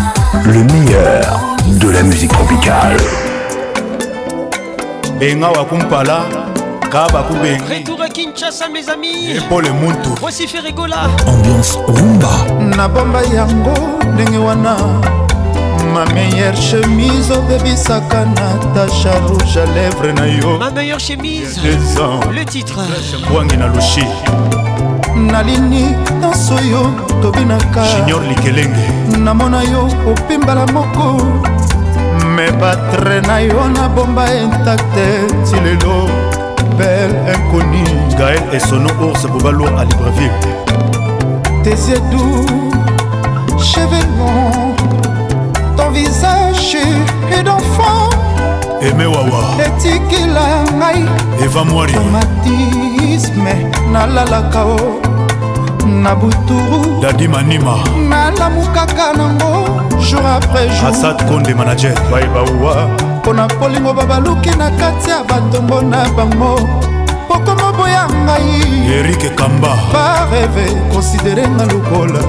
[0.44, 2.98] le meilleur de la musique tropicale.
[5.20, 6.26] Benga Wakumpala,
[6.92, 7.64] Kaba Kubengi.
[7.82, 9.34] Retour à Kinshasa, mes amis.
[9.38, 10.10] Et Paul Muntu.
[10.20, 11.10] Voici Ferregola.
[11.28, 12.32] Ambiance rumba.
[12.76, 13.74] Nabamba Yango,
[14.18, 14.76] Nengewana.
[15.94, 22.80] ma meilleure chemise obebisaka natasha rouge à lèvres na yo ma meilleure chemise le titre
[23.76, 24.06] lushi
[25.16, 26.82] nalini nyonso yo
[27.22, 27.86] tobinaka
[29.20, 31.18] namona yo opimbala moko
[32.36, 36.10] me batre na yo nabomba intakte ti lelo
[36.78, 37.84] bel inconi
[38.18, 40.50] gael esono ours bobalo a libreville
[41.64, 42.46] tesiedu
[43.58, 44.74] chevenement
[45.78, 46.78] ton visage
[47.32, 48.10] et d'enfant
[48.82, 51.06] eme wawa etikila ngai
[51.44, 53.56] eva mwari traumatisme
[53.92, 55.03] nalalaka o oh.
[56.02, 57.76] na buturu dadi manima
[58.10, 59.70] nalamu kaka nango
[60.02, 62.88] jour après jour asad konde manager baibawa
[63.20, 66.56] mpo na polingo babaluki na kati ya batombo na bango
[67.28, 72.22] pokoma boya ngai erike kamba bareve konsidere nga lokola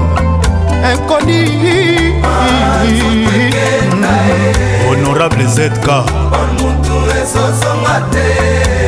[0.91, 1.41] ekoni
[4.89, 5.87] honorable zk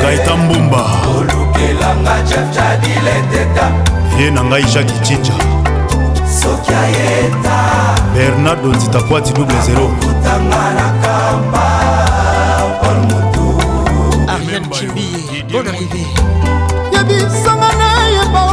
[0.02, 0.82] gaita mbumba
[1.18, 5.34] olukelanga jafjadile teta ye na ngai jacki cinja
[6.40, 7.56] soki ayeta
[8.14, 11.66] bernardo nzita poati double zero kutanga na kamba
[12.80, 13.46] pol motu
[14.34, 15.06] ariel cibi
[15.52, 16.04] bon arrivé
[16.94, 18.44] yebisanga na yebo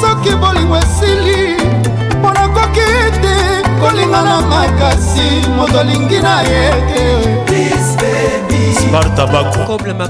[0.00, 1.36] soki bolingo esili
[2.18, 2.86] mpo nakoki
[3.22, 3.36] te
[3.80, 6.62] kolinga na makasi moto alingi na ye
[7.48, 7.99] te
[8.92, 10.08] mar tabakola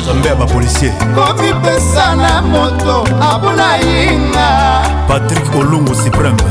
[0.00, 6.42] nzambe ya bapolisier komipesa na moto abuna yinga patrik olungu supreme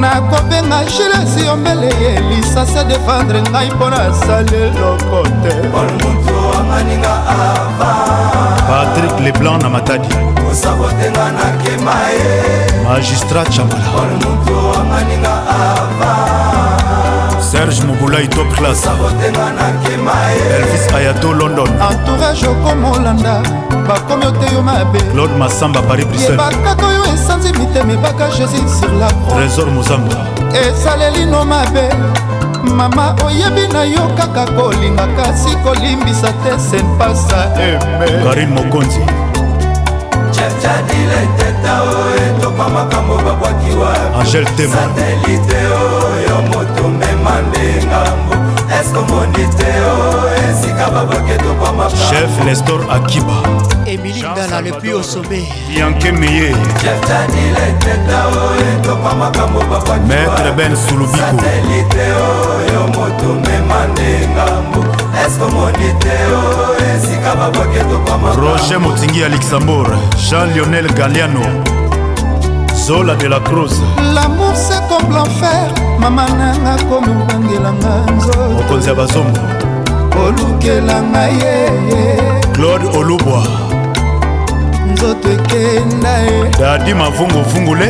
[0.00, 5.54] nakobenga gilesi yombele elisa se defendre ngai mpo nasali eloko te
[8.68, 12.32] patrik leblanc na matadi kosabotenga nakema ye
[12.88, 14.10] magistrat chamala
[17.54, 23.34] serge mobulai top classelvis ayato london entourage okomolanda
[23.88, 29.68] bakomi oteyo mabe claude masamba paris briselbakaka oyo esanzi mitema ebaka jésus sur la trésor
[29.76, 30.16] mozamba
[30.66, 31.84] esalelino mabe
[32.78, 37.40] mama oyebi na yo kaka kolinga kasi kolimbisa te senpasa
[38.24, 39.00] karin mokonzi
[44.22, 44.80] angel tema
[46.84, 48.34] omema nde ngambo
[48.80, 53.36] eskomoni te o oh, esika babaketo kwa machef nestor akiba
[53.86, 55.48] emili ngala lepi osome
[55.78, 64.28] yanke meye jeftanileketa o oh, etopa makambo bapamaître ben sulubikosatelite oyo oh, motu mema nde
[64.32, 64.84] ngambo
[65.26, 69.90] eskomoni te o esika babaketo kwa roger motingi ya luxembourg
[70.30, 71.63] jean lionel galiano
[72.86, 73.80] zola de la crose
[74.14, 79.40] l'amour c'est comme l'enfer mama nanga komi obangelanga nzoto mokonzi ya bazombo
[80.26, 81.54] olukelanga ye
[82.52, 83.42] claude olubwa
[84.92, 87.88] nzoto ekenda ye dadi mavunguvungule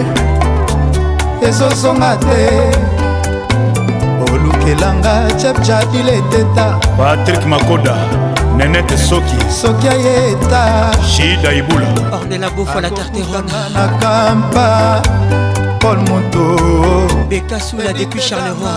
[1.48, 2.38] ezozonga te
[4.32, 6.66] olukelanga chepchabile teta
[6.98, 7.96] patrik makoda
[8.56, 10.62] nenete soki soki ayeta
[11.12, 15.02] shida ibula ordela bofa la tarteronana kampa
[15.82, 16.46] paul moto
[17.30, 18.76] beka sula depuis charleroi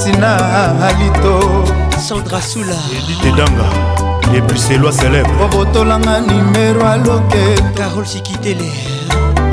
[0.00, 0.32] tina
[0.88, 1.34] alito
[2.08, 3.66] sandra sula edite danga
[4.32, 7.44] lepuselwa célèbre obotolanga nimero aloke
[7.78, 8.70] carole sikitele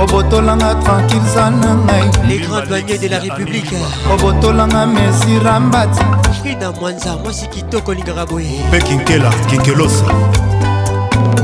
[0.04, 3.72] obotolanga tranquille za na ngai les grands douaniers de la république
[4.14, 6.02] obotolanga mesi rambati
[6.42, 10.06] frida mwanza mwasi kitoko olingaka boye mpe kinkela kinkelosa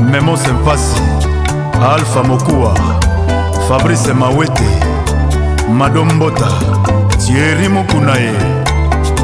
[0.00, 1.00] memo sempasi
[1.94, 2.74] alpha mokuwa
[3.68, 4.68] fabrice mawete
[5.76, 6.48] madombota
[7.26, 8.34] tieri mokuna ye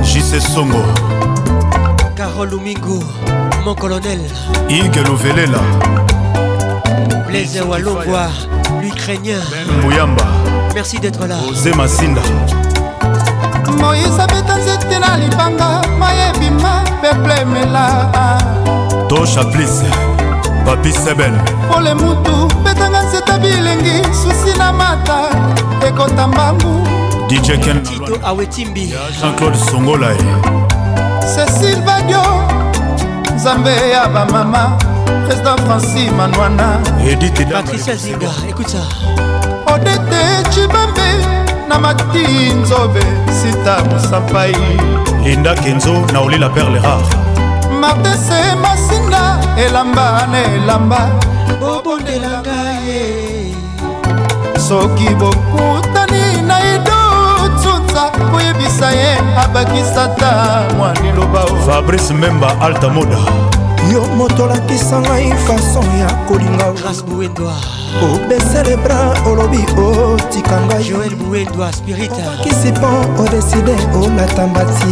[0.03, 0.85] jise songo
[2.15, 3.05] carol lumingu
[3.65, 4.21] mon colonel
[4.69, 5.59] ige novelela
[7.29, 8.31] blaise walongwa
[8.83, 9.39] l'Ukrainien
[9.83, 10.25] Mouyamba
[10.75, 12.21] Merci d'être là José Massinda
[13.79, 18.09] moïse abeta nzete na libanga mayebima peple emela
[19.09, 19.83] tosha plis
[20.65, 21.35] papi seben
[21.71, 25.19] pole mutu betanga nzeta bilengi susi na mata
[25.87, 26.73] ekota mbangu
[27.29, 30.17] djkentito awetimbi jean-claude songolae
[31.21, 32.23] cecil badio
[33.37, 34.79] nzambe ya bamama
[35.27, 36.79] président francis manwana
[37.53, 38.79] patricia ziga écoute ça
[39.75, 41.09] odete cibambe
[41.69, 43.01] na mati nzobe
[43.41, 44.53] sita mosapai
[45.25, 47.11] linda kenzo na olela perle rare
[47.81, 51.01] martese masinga elamba na elamba
[51.61, 53.51] bobondelanga ye
[54.69, 60.31] soki bokutani na idotuta koyebisa ye abakisata
[60.77, 63.19] mwa liloba fabrice memba altamoda
[63.93, 66.67] yo moto olakisa ngai fason ya kolinga
[68.03, 74.87] obesele bra olobi otika ngaikisipan odeside olata mbati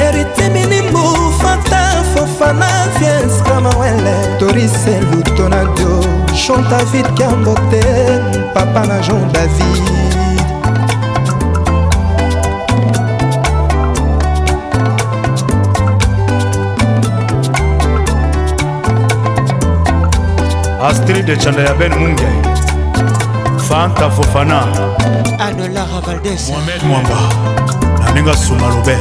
[0.00, 1.02] eritiminimbu
[1.42, 1.80] fanta
[2.14, 2.68] fofana
[2.98, 5.94] fies kamawele torise lutonadio
[6.46, 7.84] chanta vid kambote
[8.54, 10.43] papa na jean david
[20.84, 22.28] astrid chanda ya ben munge
[23.68, 24.58] fanta fofana
[25.46, 27.18] adolara valdes mohamed mwamba
[28.04, 28.96] naninga suma lobe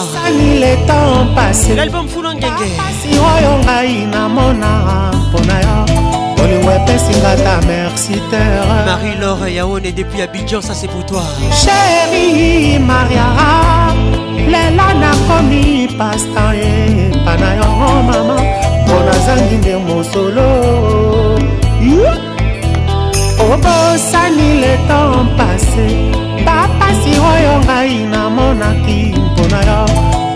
[1.75, 2.71] L'album Funa Ngenge.
[3.03, 6.43] Si oyo ngai namona mpona yo.
[6.43, 8.65] Olingo epesinga ta merci terre.
[8.87, 11.21] Marie-Laure Yaone depuis Abidjan, ça c'est pour toi.
[11.51, 13.27] Chérie Maria,
[14.47, 18.41] lela nakomi pasta ye epa na yo oh, mama
[18.85, 20.49] mpo nazangi nde mosolo.
[23.39, 29.81] Obosani le temps passé bapasi oyo ngai namonaki mpona yo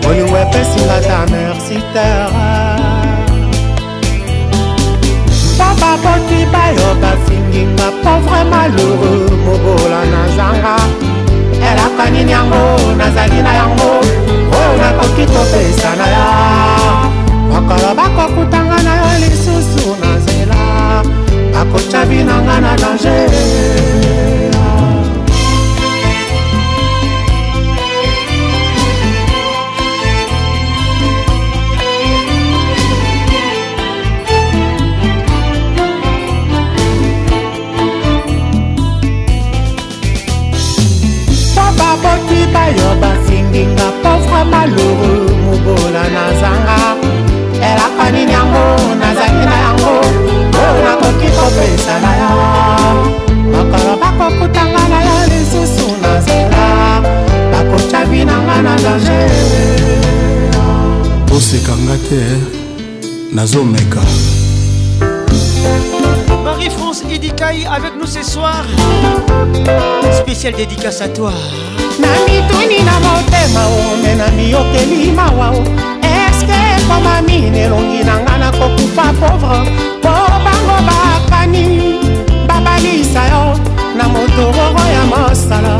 [0.06, 2.48] olingo epesinga ta merci terre
[5.58, 10.76] papa boti bayo bafinginga pauvre malheureux mobola nazanga
[11.68, 12.62] elakanini yango
[13.00, 13.90] nazali na yango
[14.56, 16.28] oyo nakoki kopesa na ya
[17.50, 20.62] mokolo bakokutanga na yo lisusu na nzela
[21.54, 23.32] bakotya binanga na danger
[44.16, 46.78] enfra malheureux mobola nazanga
[47.68, 48.64] elaka nini yango
[49.02, 49.92] nazali oh, na yango
[50.62, 52.32] oyo nakoki kopesa na yo
[53.54, 56.64] makolo bakokutanga na yo lisusu na nzela
[57.52, 59.22] bakotya binanga na dange
[61.36, 62.38] osekanga te eh.
[63.34, 64.02] nazomeka
[66.44, 67.02] marie france
[67.38, 68.64] Bataille avec nous ce soir.
[70.22, 71.32] Spécial dédicace à toi.
[71.98, 75.60] Nami tuni na motema ome na miyokeli mawa o
[76.00, 76.58] eske
[76.88, 81.98] koma mini elongi na nga nakokufa pauvre mpo bango bakani
[82.48, 83.44] babalisa yo
[83.98, 85.74] na motororo ya mosala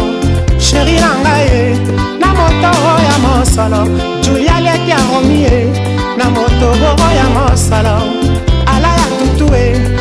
[0.59, 1.79] sheri na ngai e.
[2.21, 3.85] na motoro ya mosala
[4.21, 5.73] julia leki ya romie
[6.19, 7.97] na motororo ya mosala
[8.67, 9.96] ala ya tutu e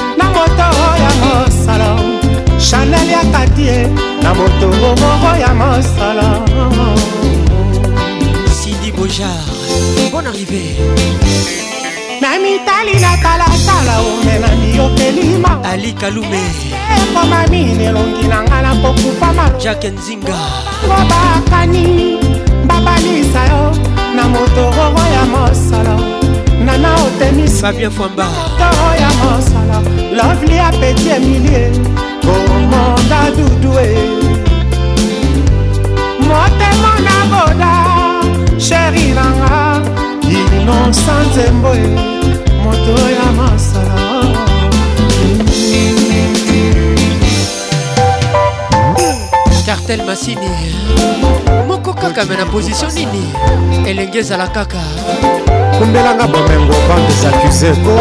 [3.05, 3.87] aliaka tie
[4.23, 6.41] na motongo moko ya mosala
[8.49, 9.45] sidi bojar
[10.11, 10.73] bon arrivé
[12.21, 16.41] na mitali na talatala omelami yokelima ali kalume
[16.97, 20.37] ekomamini elongi na nga na kokufama jake nzinga
[20.85, 22.17] ngo bakani
[22.65, 23.65] babalisa yo
[24.15, 25.97] na motororo ya mosala
[26.65, 28.25] nana otemisi babien fwamba
[28.57, 29.77] toro ya mosala
[30.17, 31.69] lovli apeti emilie
[32.65, 33.91] mota dudu e
[36.27, 37.73] motema na boda
[38.59, 39.81] sheri nanga
[40.59, 41.87] inosa nzembo e
[42.63, 44.05] moto ya masala
[49.65, 50.51] cartel masini
[51.67, 53.25] moko kaka me na position nini
[53.89, 54.81] elenge ezala kaka
[55.77, 57.95] kombelanga bomengo bande accuse po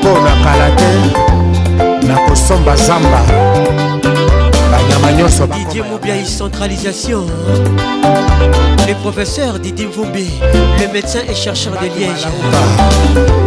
[0.00, 1.25] mpo na kala te
[2.06, 3.20] nakosomba zamba
[4.70, 7.22] banyama nyonso didie mobiai centralisation
[8.86, 10.30] le professeur didie mvumbi
[10.80, 12.26] le médecin et chercheur de liège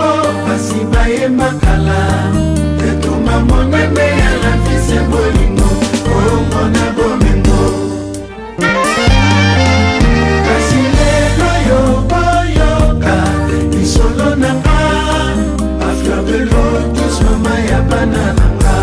[18.02, 18.76] bana na nga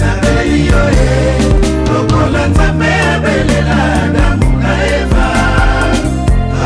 [0.00, 1.10] na leli yo ye
[1.92, 3.80] lokola nzambe abelela
[4.14, 5.26] damu na eva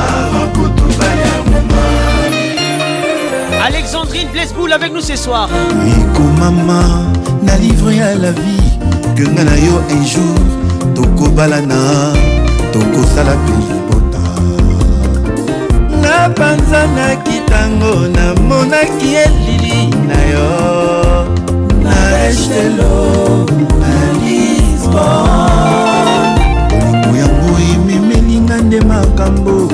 [0.03, 1.85] avakutuba ya moma
[3.67, 5.49] alexandrine blesboul avec nous ce soir
[6.01, 6.83] ekomama
[7.47, 8.69] na livre ya la vie
[9.17, 10.39] kenga na yo un jour
[10.97, 11.83] tokobalana
[12.73, 14.25] tokosala mpe libota
[16.03, 21.02] na panza nakitango namonaki elili na yo
[22.29, 23.47] estelo
[23.81, 24.97] na lisbon
[27.05, 29.73] bolingo yango ememelinga nde makambo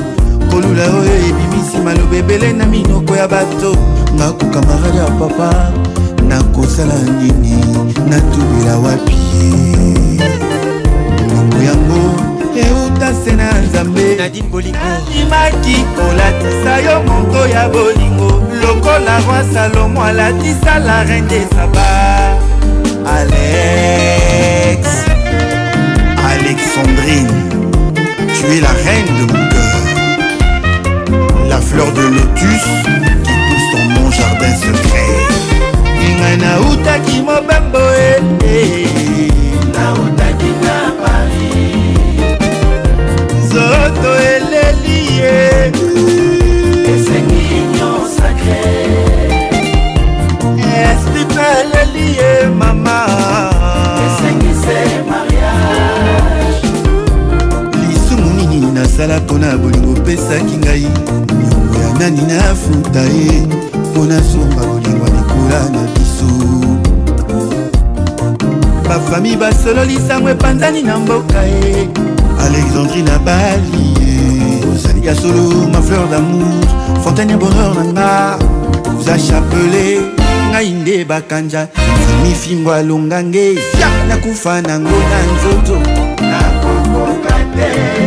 [0.50, 3.76] kolula oyo ebimisi maloba ebele na minoko ya bato
[4.14, 5.72] ngaku kamarade ya papa
[6.28, 7.56] nakosala nini
[8.08, 9.18] natubela wapi
[10.12, 12.00] bolingo yango
[12.56, 21.04] euta se na nzambe nadimaki kolatisa yo monto ya bolingo lokola roi salomo alatisa la
[21.04, 21.97] reine de saba
[23.10, 25.06] Alex,
[26.30, 29.80] Alexandrine, tu es la reine de mon cœur.
[31.48, 35.14] La fleur de lotus qui pousse dans mon jardin secret.
[35.98, 37.24] Ningana utaki
[38.42, 38.88] qui
[39.72, 41.98] Na Zoto na Paris.
[43.50, 46.27] Zoto eleliye.
[58.78, 60.86] nasala mpona bolingo opesaki ngai
[61.42, 63.36] nyongo ya nani nafuta ye
[63.90, 66.28] mpo nasomba bolingo ya likula na biso
[68.88, 71.88] bafami basololi sango epanzani na mboka ye
[72.44, 74.16] alexandrie na bali ye
[74.72, 75.42] ozali ya solo
[75.72, 76.66] ma fleur d'amour
[77.04, 78.38] fontaine ya bonheur na nga
[78.94, 79.84] koza chapele
[80.50, 81.68] ngai nde bakanja
[82.06, 83.58] sami fimbo alongange
[84.08, 85.76] nakufa nango na nzoto
[86.30, 88.06] nakokoka te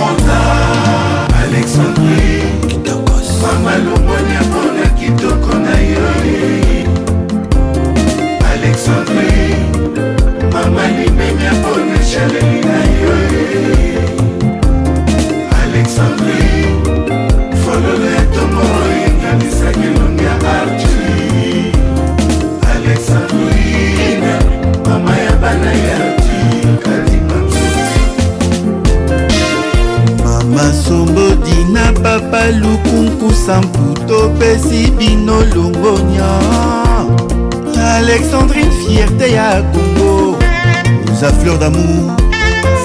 [0.00, 0.38] konta
[1.44, 2.28] alexandri
[3.52, 6.06] mama longwani apona kitoko na yo
[8.54, 9.44] alexandri
[10.54, 13.14] mama limemi apona chaleli na yo
[15.64, 16.42] alexandri
[17.62, 20.98] fololo ya tomoro enganisaki longi ya arti
[22.74, 24.32] alexandrine
[24.88, 25.89] mama ya bana ya
[30.90, 36.28] sombondi na papa lukunkusa mputo pesi bino longonya
[37.96, 40.34] alexandrine fierté ya congo
[41.12, 42.02] oza fleur d'amour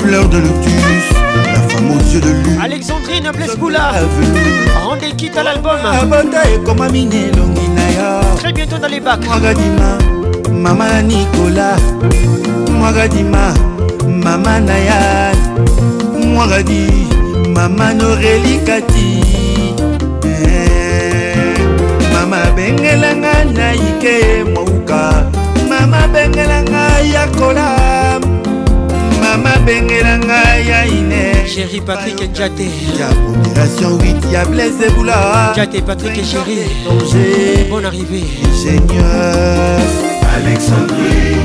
[0.02, 1.10] fleur de luctus
[1.54, 3.90] la femme aux yeux de lune alexandrine blescoula
[4.88, 9.26] rende quitte à l'album abota ekomami na elongi na yo très bientôt dans les bacs
[9.28, 9.90] mwagadima
[10.54, 11.70] mama ya nikola
[12.80, 13.46] mwagadima
[14.24, 15.02] mama na ya
[16.26, 17.15] mwagadi
[17.56, 19.10] mama norelikati
[20.28, 21.56] eh,
[22.14, 25.32] mama bengelanga na ike mouka
[25.70, 27.72] mama bengelanga ya kola
[29.24, 32.68] mama bengelanga ya ine chéri patrik jate
[33.00, 35.20] ya pondération 8 ya blaise boula
[35.56, 36.60] jate patrik chéri
[37.72, 39.80] bonne arrivée ingénieur
[40.38, 41.40] alexandrie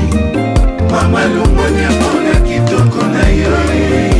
[0.91, 4.19] mama longoni amonaki toko na yo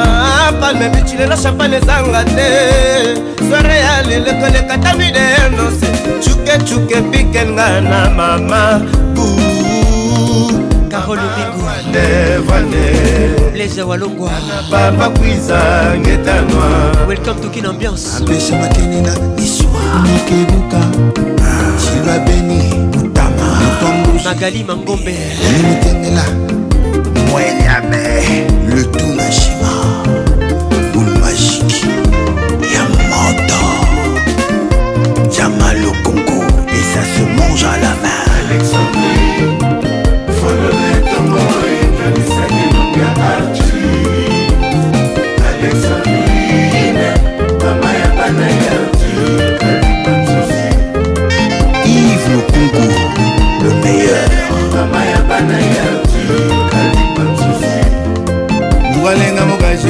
[0.60, 2.48] palme bici lelo champagne ezanga te
[3.50, 5.20] soare ya lelekoleka tamide
[5.50, 5.86] enose
[6.22, 8.62] cuke cuke pikenga na mama
[11.06, 11.66] carole obingo
[13.56, 14.30] leza walongwa
[14.70, 15.58] babakwiza
[15.98, 20.80] ngetanwa welcome to kin ambiance apesa makenena isuwanikebuka
[21.78, 23.60] silva beni mutama
[24.24, 25.16] magali mangombe
[25.52, 26.24] limitemela
[27.30, 28.24] mweliame
[28.76, 29.75] le tout na chima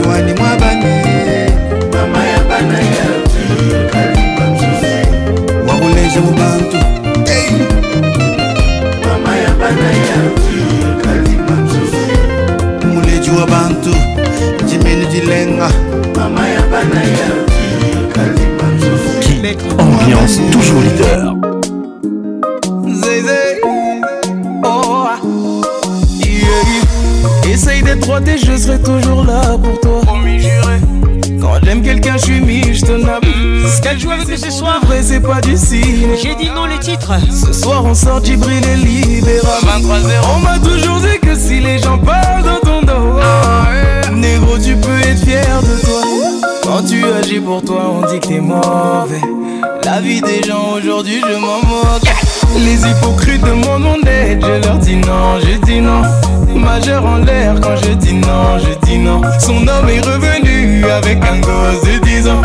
[0.03, 0.87] siwani mwa bani
[1.93, 3.39] mama ya bana yaki
[3.93, 4.97] kalimba mzuzi
[5.69, 6.77] wakuleja mu bantu
[7.31, 7.51] hey.
[9.09, 10.59] mama ya bana yaki
[11.07, 12.07] kalimba mzuzi
[12.95, 13.91] muleji wa bantu
[14.69, 15.71] jimini jilenga
[16.17, 17.67] mama ya bana yaki
[18.15, 21.36] kalimba mzuzi ambiance toujours leader
[28.25, 30.01] Et je serai toujours là pour toi.
[30.07, 30.81] Promis, juré.
[31.39, 33.25] Quand j'aime quelqu'un, je suis mis, je te nappe.
[33.27, 33.67] Mm.
[33.69, 36.79] Ce qu'elle joue avec ce soir, vrai, c'est pas du signe J'ai dit non les
[36.79, 37.13] titres.
[37.31, 39.59] Ce soir, on sort d'hybride et Libéra.
[39.65, 44.09] 23 0 On m'a toujours dit que si les gens parlent dans ton dos, ah,
[44.13, 46.49] négro, tu peux être fier de toi.
[46.63, 49.21] Quand tu agis pour toi, on dit que t'es mauvais.
[49.85, 52.09] La vie des gens aujourd'hui, je m'en moque.
[52.59, 56.01] Les hypocrites demandent mon aide, je leur dis non, je dis non.
[56.59, 59.21] Majeur en l'air quand je dis non, je dis non.
[59.39, 62.41] Son homme est revenu avec un gosse de 10 ans.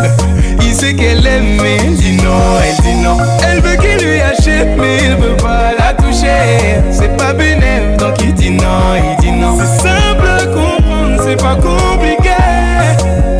[0.60, 3.16] Il sait qu'elle aime, mais il dit non, elle dit non.
[3.48, 6.82] Elle veut qu'il lui achète, mais il veut pas la toucher.
[6.90, 9.58] C'est pas bénéf, donc il dit non, il dit non.
[9.58, 12.30] C'est simple à comprendre, c'est pas compliqué.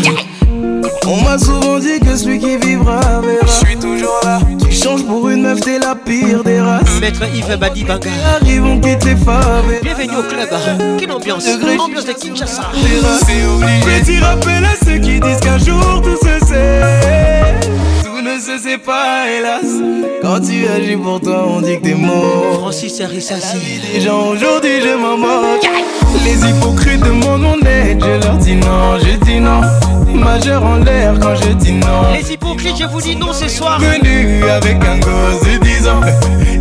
[1.08, 3.46] On m'a souvent dit que celui qui vivra verra.
[3.46, 4.40] Je suis toujours là.
[4.64, 7.00] Tu changes pour une meuf, t'es la pire des races.
[7.00, 8.10] Maître Yves Badibaga.
[8.42, 10.50] Arrivons qui tes femmes Bienvenue au club.
[10.98, 11.46] Quelle ambiance.
[11.48, 12.72] Ambiance de Kinshasa.
[13.28, 14.02] C'est obligé.
[14.02, 16.82] Petit rappel à ceux qui disent qu'un jour tout se sait.
[18.04, 19.66] Tout ne se sait pas, hélas.
[20.24, 22.56] Quand tu agis pour toi, on dit que t'es mort.
[22.62, 23.58] Francis Arissassi.
[23.94, 25.70] Les gens aujourd'hui, je m'en moque.
[26.24, 28.04] Les hypocrites demandent mon aide.
[28.04, 29.62] Je leur dis non, je dis non.
[30.20, 32.12] Majeur en l'air quand je dis non.
[32.14, 33.80] Les hypocrites, je vous dis non ce soir.
[33.80, 36.02] Venu avec un gosse de 10 ans.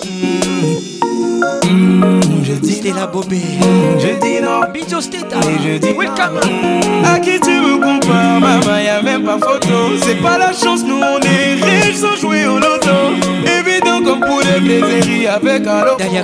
[2.93, 3.41] la bobée.
[3.99, 4.61] Je dis non.
[4.73, 5.41] Bijo Et hein.
[5.64, 6.39] je dis Welcome.
[6.43, 7.15] Hein.
[7.15, 9.93] À qui tu me compares, maman, y'a même pas photo.
[10.05, 12.89] C'est pas la chance, nous on est riches sans jouer au loto.
[13.43, 15.97] Évident comme pour les plaisirs avec un lot.
[15.97, 16.22] Dalia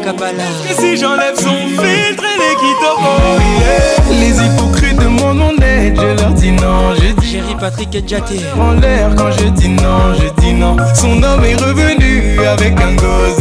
[0.70, 4.20] Et si j'enlève son filtre, elle est qui yeah.
[4.20, 6.94] Les hypocrites de mon honnête je leur dis non.
[6.96, 8.40] Je dis Chérie Patrick et Jaté.
[8.60, 10.76] En l'air quand je dis non, je dis non.
[10.94, 13.38] Son homme est revenu avec un gosse.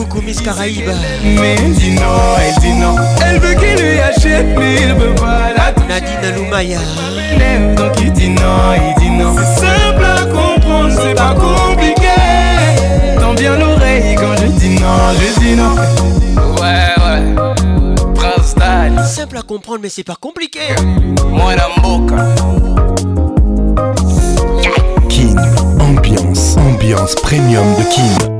[0.00, 2.02] Coucou Miss Mais elle dit non,
[2.40, 2.96] elle dit non.
[3.22, 6.78] Elle veut qu'il lui achète, mais il veut pas la Nadine Aloumaya.
[7.76, 9.36] Donc il dit non, il dit non.
[9.36, 13.14] C'est simple à comprendre, c'est pas compliqué.
[13.20, 15.74] Tends bien l'oreille quand je dis non, je dis non.
[16.54, 17.94] Ouais, ouais.
[18.14, 19.04] Prince Dal.
[19.06, 20.60] Simple à comprendre, mais c'est pas compliqué.
[21.30, 21.68] Moi, la
[25.10, 25.36] King,
[25.78, 28.39] ambiance, ambiance premium de King.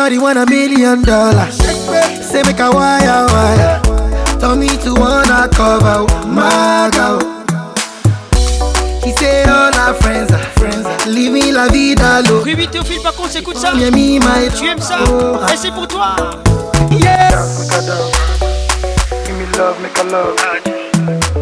[0.00, 1.54] Shorty want a million dollars.
[2.24, 3.82] Say make a wire wire.
[4.40, 5.96] Tell me to wanna cover
[6.26, 7.20] my girl.
[9.04, 10.86] He say all our friends are friends.
[11.06, 12.42] me la vida low.
[12.42, 13.72] Ruby Théophile par contre écoute ça.
[13.74, 15.36] tu aimes ça oh.
[15.52, 16.16] Et c'est pour toi.
[16.92, 17.68] Yes.
[19.26, 20.34] Give me love, make a love.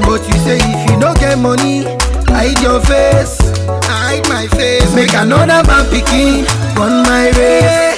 [0.00, 1.82] But you say if you don't get money,
[2.32, 3.36] hide your face.
[3.84, 4.94] hide my face.
[4.94, 6.46] Make another man picking
[6.80, 7.89] on my race.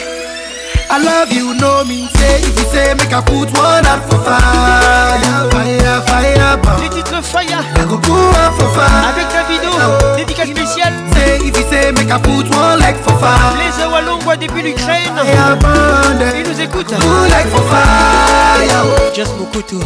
[0.93, 2.37] I love you, no mean say.
[2.45, 5.49] If you say, make up put one out for fire.
[5.49, 6.83] Fire, fire, bomb.
[6.85, 7.49] Les titres fire.
[7.49, 9.09] I go for fire.
[9.09, 10.17] Avec Davido, oh.
[10.19, 10.93] dédicace spéciale.
[11.15, 13.57] Say, if you say, make a put one like for fire.
[13.57, 15.17] Les Awalongwa depuis l'Ukraine.
[15.17, 16.27] Fire, bomb.
[16.37, 16.93] Ils nous écoutent.
[16.93, 19.15] like for fire.
[19.15, 19.77] Just Mokutu.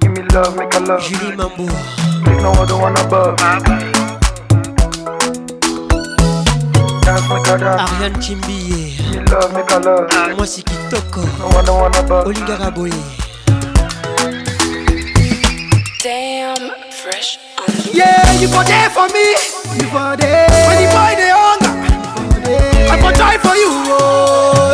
[0.00, 1.02] Give me love, make a love.
[1.02, 1.66] Julie Mambo.
[2.22, 3.36] know no other one above.
[3.40, 3.58] Ah,
[7.10, 8.92] Ariane Kimbiye
[10.36, 11.22] Moi c'est Kitoko
[12.26, 12.90] Olinga Boye
[16.04, 17.38] Damn, fresh
[17.94, 19.34] Yeah, you go there for me
[19.76, 21.72] You go there When you boy the hunger
[22.92, 24.66] I go die for you oh,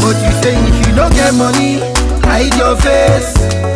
[0.00, 1.78] But you say if you don't get money
[2.26, 3.32] Hide your face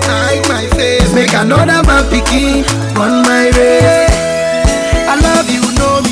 [0.06, 2.64] Hide my face Make another man picking
[2.98, 4.08] on my way.
[5.08, 6.11] I love you, know me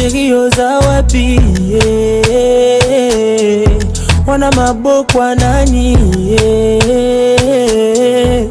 [0.00, 3.70] sheri oza wapi yeah.
[4.26, 8.46] wana mabokwa nani yeah.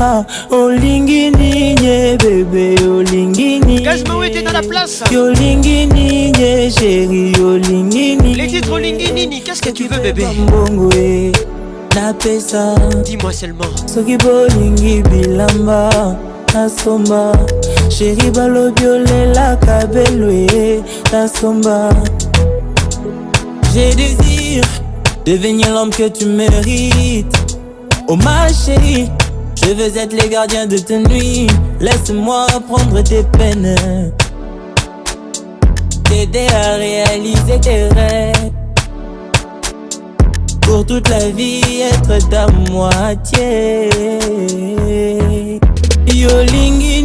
[0.00, 11.32] ah, olingi ninye bebe olingi ninyolingi ninye sheri olingi ninyebongo e
[11.94, 12.80] napesa
[13.94, 16.16] soki bolingi bilamba
[16.54, 17.32] nasomba
[17.98, 19.80] Chéri balobiole la ta
[21.10, 21.90] Tasomba
[23.74, 24.62] J'ai désir
[25.26, 27.58] Devenir l'homme que tu mérites
[28.08, 29.10] Oh ma chérie
[29.62, 31.48] Je veux être les gardiens de tes nuits
[31.80, 33.76] Laisse-moi prendre tes peines
[36.04, 38.36] T'aider à réaliser tes rêves
[40.62, 43.90] pour toute la vie être ta moitié.
[46.06, 47.02] Yolingini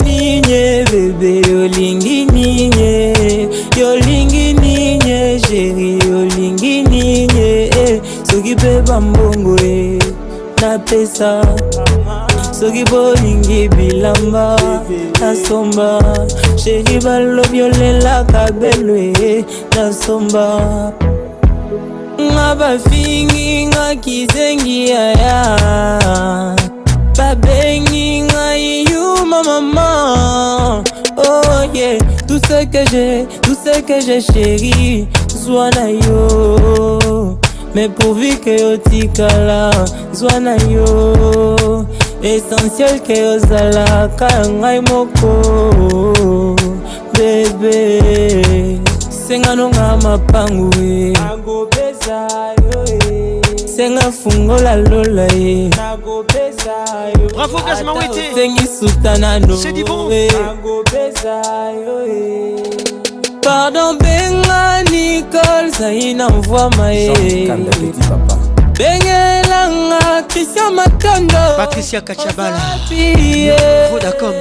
[0.47, 2.95] ninye bebe yolingi ninye
[3.79, 8.01] yolingi ninye sheri yolingi ninye eh.
[8.31, 9.99] soki mpe bambongo e
[10.61, 11.41] napesa
[12.59, 14.55] soki bolingi bilamba
[15.19, 15.89] nasomba
[16.63, 19.43] sheri balobi olelaka belwe eh,
[19.75, 20.45] nasomba
[22.21, 25.39] nga bafingi nga kizengi yaya
[27.17, 29.89] babengi ngai yuma mama
[31.27, 31.97] oh yeah
[32.27, 37.39] tout ce que j'ai tout ce que j'ai chéri zwa na yo
[37.75, 39.71] me pourvu ke otikala
[40.13, 41.85] zwa na yo
[42.21, 45.33] essentiel ke ozalaka ya ngai moko
[47.13, 48.01] bebe
[49.09, 51.13] senganonga mapangu e
[53.77, 56.25] senga fungola lola ye bravo
[57.65, 60.09] gazmawete sengi suta nano c'est du bon
[63.43, 67.47] pardon benga nicole zaina mvwama ye
[68.73, 74.33] bengelanga kristian makando patricia kacabalavodacom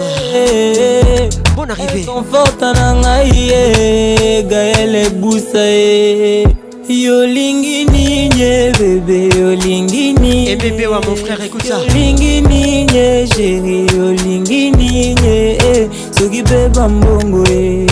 [1.56, 6.46] bon arrivé conforta na ngai ye gaele busa ye
[6.88, 13.86] yolingi nini ye bebe olingi nini ebebe eh, wa mon frère ekuta olingi nini sheri
[14.08, 15.88] olingi nini eh.
[16.18, 17.86] soki mpe bambongo e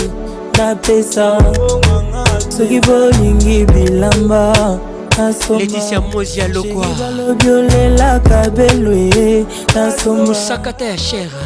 [0.57, 1.37] napesa
[2.57, 4.45] soki bolingi bilamba
[5.57, 11.41] leticia mozi ya lokwaalobi olelaka belwe nasomasakata ya shere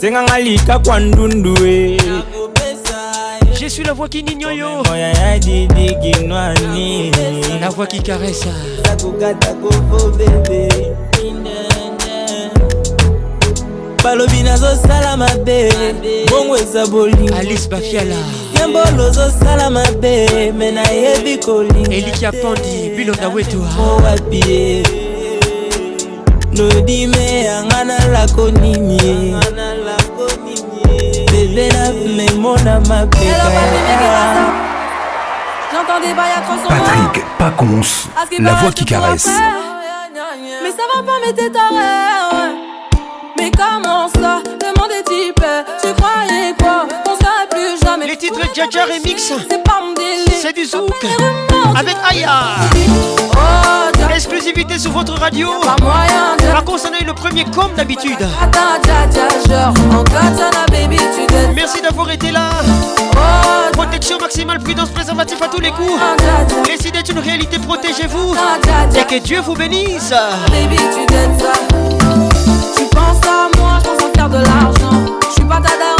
[0.00, 1.96] senganga lika kwa ndundu e
[3.70, 4.82] Je suis la voix qui n'ignore
[7.60, 8.48] La voix qui caresse
[14.02, 15.68] balobi nazosala mabe
[16.30, 18.14] bongo eza bolingalice bafiala
[18.58, 24.82] yembolo ozosala mabe me nayebi kolingaeliki apandi bilonda wetoa owapie
[26.56, 29.34] nodime yanga nalako nini
[31.58, 33.02] des love, mais mon âme a
[35.72, 36.68] J'entends des pas y'a 300
[38.06, 39.28] Patrick la voix qui caresse.
[40.62, 42.54] Mais ça va pas, mais t'es taré.
[43.36, 45.44] Mais comment ça Demandez type,
[45.82, 46.86] tu croyais quoi
[48.06, 49.32] les titres et Remix
[50.40, 50.88] C'est du zouk
[51.78, 52.34] Avec Aya
[53.32, 55.48] oh, Exclusivité sur votre radio
[56.52, 58.16] Par contre le premier comme d'habitude
[61.54, 65.88] Merci d'avoir été là oh, Protection maximale, prudence, préservatif à tous les coups
[66.80, 68.34] si oh, d'être une réalité, protégez-vous
[68.98, 70.12] Et que Dieu vous bénisse
[72.76, 75.97] Tu penses à moi, je pense à faire de l'argent Je suis pas ta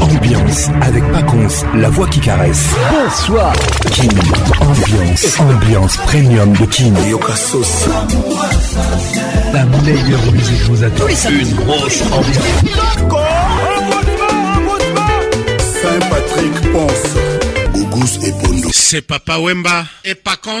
[0.00, 2.66] ambiance, avec Paconce, la voix qui caresse.
[2.90, 3.52] Bonsoir.
[3.92, 4.10] King
[4.60, 6.94] ambiance, ambiance premium de Kim.
[9.52, 11.06] La meilleure musique vous attend.
[11.30, 12.64] Une grosse ambiance.
[15.82, 16.52] Saint-Patrick
[18.24, 18.68] et Bondo.
[18.72, 20.60] C'est Papa Wemba et Pacons.